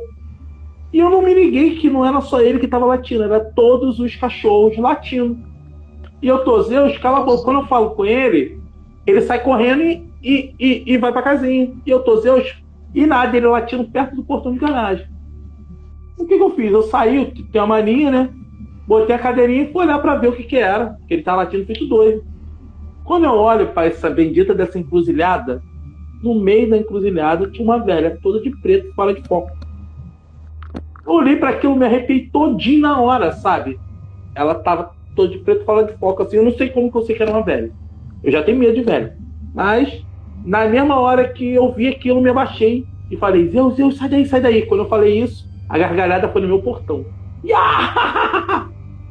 E 0.92 1.00
eu 1.00 1.10
não 1.10 1.20
me 1.20 1.34
liguei 1.34 1.74
que 1.76 1.90
não 1.90 2.06
era 2.06 2.20
só 2.20 2.40
ele 2.40 2.58
que 2.58 2.64
estava 2.64 2.86
latindo, 2.86 3.24
era 3.24 3.40
todos 3.40 3.98
os 3.98 4.14
cachorros 4.16 4.78
latindo. 4.78 5.36
E 6.22 6.28
eu 6.28 6.44
tô, 6.44 6.62
Zeus, 6.62 6.96
cala 6.98 7.18
a 7.18 7.22
boca. 7.22 7.44
Quando 7.44 7.60
eu 7.60 7.66
falo 7.66 7.90
com 7.90 8.04
ele, 8.06 8.60
ele 9.06 9.20
sai 9.20 9.42
correndo 9.42 9.82
e, 9.82 10.08
e, 10.22 10.54
e, 10.58 10.92
e 10.94 10.96
vai 10.96 11.12
pra 11.12 11.22
casinha. 11.22 11.72
E 11.84 11.90
eu 11.90 12.00
tô, 12.00 12.16
Zeus, 12.16 12.56
e 12.94 13.06
nada, 13.06 13.36
ele 13.36 13.46
latindo 13.46 13.84
perto 13.84 14.16
do 14.16 14.24
portão 14.24 14.52
de 14.52 14.58
garagem. 14.58 15.06
O 16.18 16.26
que, 16.26 16.36
que 16.36 16.42
eu 16.42 16.50
fiz? 16.50 16.72
Eu 16.72 16.82
saí, 16.82 17.26
tem 17.52 17.60
uma 17.60 17.66
mania, 17.66 18.10
né? 18.10 18.30
Botei 18.88 19.14
a 19.14 19.18
cadeirinha 19.18 19.64
e 19.64 19.70
fui 19.70 19.84
olhar 19.84 19.98
pra 19.98 20.14
ver 20.14 20.28
o 20.28 20.32
que, 20.32 20.44
que 20.44 20.56
era. 20.56 20.96
Que 21.06 21.12
ele 21.12 21.22
tá 21.22 21.36
latindo 21.36 21.66
feito 21.66 21.86
doido. 21.86 22.24
Quando 23.04 23.24
eu 23.24 23.32
olho 23.32 23.66
para 23.68 23.86
essa 23.86 24.08
bendita 24.08 24.54
dessa 24.54 24.78
encruzilhada, 24.78 25.62
no 26.22 26.34
meio 26.40 26.70
da 26.70 26.78
encruzilhada 26.78 27.50
tinha 27.50 27.62
uma 27.62 27.78
velha 27.78 28.18
toda 28.22 28.40
de 28.40 28.50
preto 28.62 28.90
fora 28.94 29.12
de 29.12 29.22
foco. 29.28 29.50
Eu 31.06 31.12
olhei 31.12 31.36
para 31.36 31.50
aquilo, 31.50 31.76
me 31.76 31.84
arrepiei 31.84 32.30
todinho 32.32 32.80
na 32.80 32.98
hora, 32.98 33.30
sabe? 33.32 33.78
Ela 34.34 34.54
tava 34.54 34.92
toda 35.14 35.32
de 35.32 35.38
preto 35.38 35.66
fora 35.66 35.86
de 35.86 35.92
foco, 35.98 36.22
assim. 36.22 36.38
Eu 36.38 36.44
não 36.44 36.52
sei 36.52 36.70
como 36.70 36.90
que 36.90 36.96
eu 36.96 37.02
sei 37.02 37.14
que 37.14 37.22
era 37.22 37.30
uma 37.30 37.42
velha. 37.42 37.70
Eu 38.24 38.32
já 38.32 38.42
tenho 38.42 38.58
medo 38.58 38.74
de 38.74 38.82
velha. 38.82 39.14
Mas, 39.54 40.02
na 40.46 40.66
mesma 40.66 40.98
hora 40.98 41.28
que 41.28 41.46
eu 41.46 41.70
vi 41.72 41.88
aquilo, 41.88 42.22
me 42.22 42.30
abaixei 42.30 42.86
e 43.10 43.18
falei: 43.18 43.48
Zeus, 43.48 43.74
Zeus, 43.74 43.98
sai 43.98 44.08
daí, 44.08 44.24
sai 44.24 44.40
daí. 44.40 44.64
Quando 44.64 44.84
eu 44.84 44.88
falei 44.88 45.20
isso, 45.22 45.46
a 45.68 45.76
gargalhada 45.76 46.28
foi 46.28 46.40
no 46.40 46.48
meu 46.48 46.62
portão. 46.62 47.04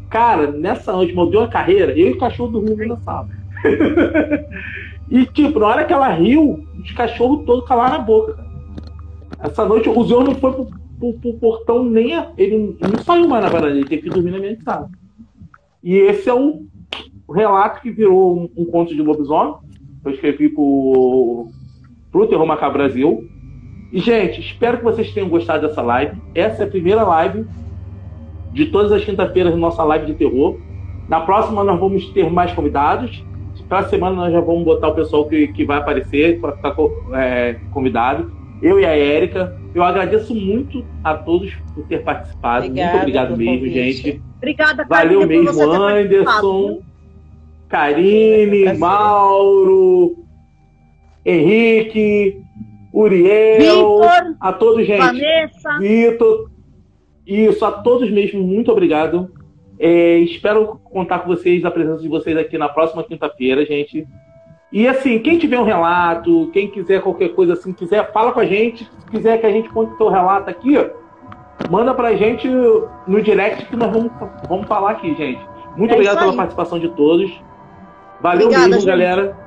Cara, 0.10 0.52
nessa 0.52 0.94
noite, 0.94 1.14
mudou 1.14 1.42
a 1.42 1.48
carreira, 1.48 1.92
eu 1.92 2.10
e 2.10 2.12
o 2.14 2.18
cachorro 2.18 2.52
dormindo 2.52 2.88
na 2.88 2.98
sala. 2.98 3.28
e, 5.12 5.26
tipo, 5.26 5.60
na 5.60 5.68
hora 5.68 5.86
que 5.86 5.94
ela 5.94 6.08
riu, 6.10 6.66
os 6.80 6.92
cachorros 6.92 7.46
todos 7.46 7.68
calaram 7.68 7.96
a 7.96 8.00
boca. 8.00 8.34
Cara. 8.34 8.48
Essa 9.40 9.66
noite 9.66 9.90
o 9.90 10.04
Zé 10.06 10.16
não 10.16 10.36
foi 10.36 10.54
pro, 10.54 10.68
pro, 11.00 11.14
pro, 11.14 11.34
portão 11.34 11.84
nem. 11.84 12.16
A, 12.16 12.32
ele 12.38 12.78
não 12.82 13.04
saiu 13.04 13.28
mais 13.28 13.44
na 13.44 13.50
varanda, 13.50 13.76
ele 13.76 13.88
teve 13.88 14.04
que 14.04 14.10
dormir 14.10 14.32
na 14.32 14.40
minha 14.40 14.58
sala. 14.62 14.90
E 15.84 15.96
esse 15.96 16.30
é 16.30 16.34
o, 16.34 16.66
relato 17.30 17.82
que 17.82 17.92
virou 17.92 18.38
um, 18.38 18.50
um, 18.58 18.66
conto 18.66 18.96
de 18.96 19.02
lobisomem. 19.02 19.56
Eu 20.04 20.12
escrevi 20.12 20.50
pro, 20.50 21.48
pro 22.12 22.28
Terror 22.28 22.46
Macabro 22.46 22.80
Brasil. 22.80 23.28
E, 23.92 24.00
gente, 24.00 24.40
espero 24.42 24.78
que 24.78 24.84
vocês 24.84 25.14
tenham 25.14 25.30
gostado 25.30 25.68
dessa 25.68 25.82
live. 25.82 26.18
Essa 26.34 26.64
é 26.64 26.66
a 26.66 26.70
primeira 26.70 27.04
live 27.04 27.46
de 28.52 28.66
todas 28.68 28.92
as 28.92 29.04
quinta-feiras 29.04 29.54
da 29.54 29.58
nossa 29.60 29.84
live 29.84 30.06
de 30.06 30.14
terror. 30.14 30.58
Na 31.08 31.22
próxima 31.22 31.64
nós 31.64 31.80
vamos 31.80 32.08
ter 32.10 32.30
mais 32.32 32.52
convidados. 32.52 33.24
Para 33.70 33.80
a 33.80 33.90
semana 33.90 34.16
nós 34.16 34.32
já 34.32 34.40
vamos 34.40 34.64
botar 34.64 34.90
o 34.90 34.96
pessoal 34.96 35.26
que, 35.28 35.48
que 35.50 35.66
vai 35.66 35.78
aparecer 35.78 36.40
para 36.40 36.54
ficar 36.54 36.76
é, 37.14 37.58
convidado. 37.72 38.32
Eu 38.62 38.80
e 38.80 38.86
a 38.86 38.96
Érica. 38.98 39.56
Eu 39.76 39.84
agradeço 39.84 40.34
muito 40.34 40.84
a 41.04 41.14
todos 41.14 41.54
por 41.76 41.86
ter 41.86 42.02
participado. 42.04 42.66
Obrigada 42.66 42.92
muito 42.92 43.02
obrigado 43.02 43.38
mesmo, 43.38 43.54
convite. 43.58 43.74
gente. 43.74 44.22
Obrigada, 44.38 44.86
Valeu 44.88 45.20
Karine, 45.20 45.44
mesmo, 45.44 45.72
Anderson, 45.72 46.80
Karine, 47.68 48.78
Mauro, 48.78 50.16
Henrique, 51.26 52.42
Uriel, 52.94 54.00
Victor, 54.00 54.36
a 54.40 54.54
todos, 54.54 54.88
gente. 54.88 55.00
Vanessa. 55.00 55.78
Vitor. 55.80 56.50
Isso, 57.28 57.66
a 57.66 57.72
todos 57.72 58.10
mesmo, 58.10 58.42
muito 58.42 58.72
obrigado. 58.72 59.30
É, 59.78 60.18
espero 60.20 60.80
contar 60.86 61.20
com 61.20 61.28
vocês, 61.28 61.66
a 61.66 61.70
presença 61.70 62.02
de 62.02 62.08
vocês 62.08 62.38
aqui 62.38 62.58
na 62.58 62.70
próxima 62.70 63.04
quinta-feira, 63.04 63.66
gente. 63.66 64.08
E 64.72 64.88
assim, 64.88 65.20
quem 65.20 65.38
tiver 65.38 65.60
um 65.60 65.64
relato, 65.64 66.50
quem 66.54 66.70
quiser 66.70 67.02
qualquer 67.02 67.30
coisa 67.30 67.54
assim, 67.54 67.74
quiser, 67.74 68.12
fala 68.12 68.32
com 68.32 68.40
a 68.40 68.46
gente. 68.46 68.86
Se 68.86 69.12
quiser 69.12 69.40
que 69.40 69.46
a 69.46 69.52
gente 69.52 69.70
conte 69.70 69.94
o 69.94 69.98
seu 69.98 70.08
relato 70.08 70.50
aqui, 70.50 70.74
manda 71.70 71.94
pra 71.94 72.16
gente 72.16 72.48
no 72.48 73.22
direct 73.22 73.66
que 73.66 73.76
nós 73.76 73.92
vamos, 73.92 74.12
vamos 74.48 74.68
falar 74.68 74.92
aqui, 74.92 75.14
gente. 75.16 75.42
Muito 75.76 75.92
é 75.92 75.94
obrigado 75.94 76.20
pela 76.20 76.36
participação 76.36 76.80
de 76.80 76.90
todos. 76.90 77.30
Valeu 78.22 78.48
Obrigada, 78.48 78.70
mesmo, 78.70 78.82
gente. 78.82 78.88
galera. 78.88 79.38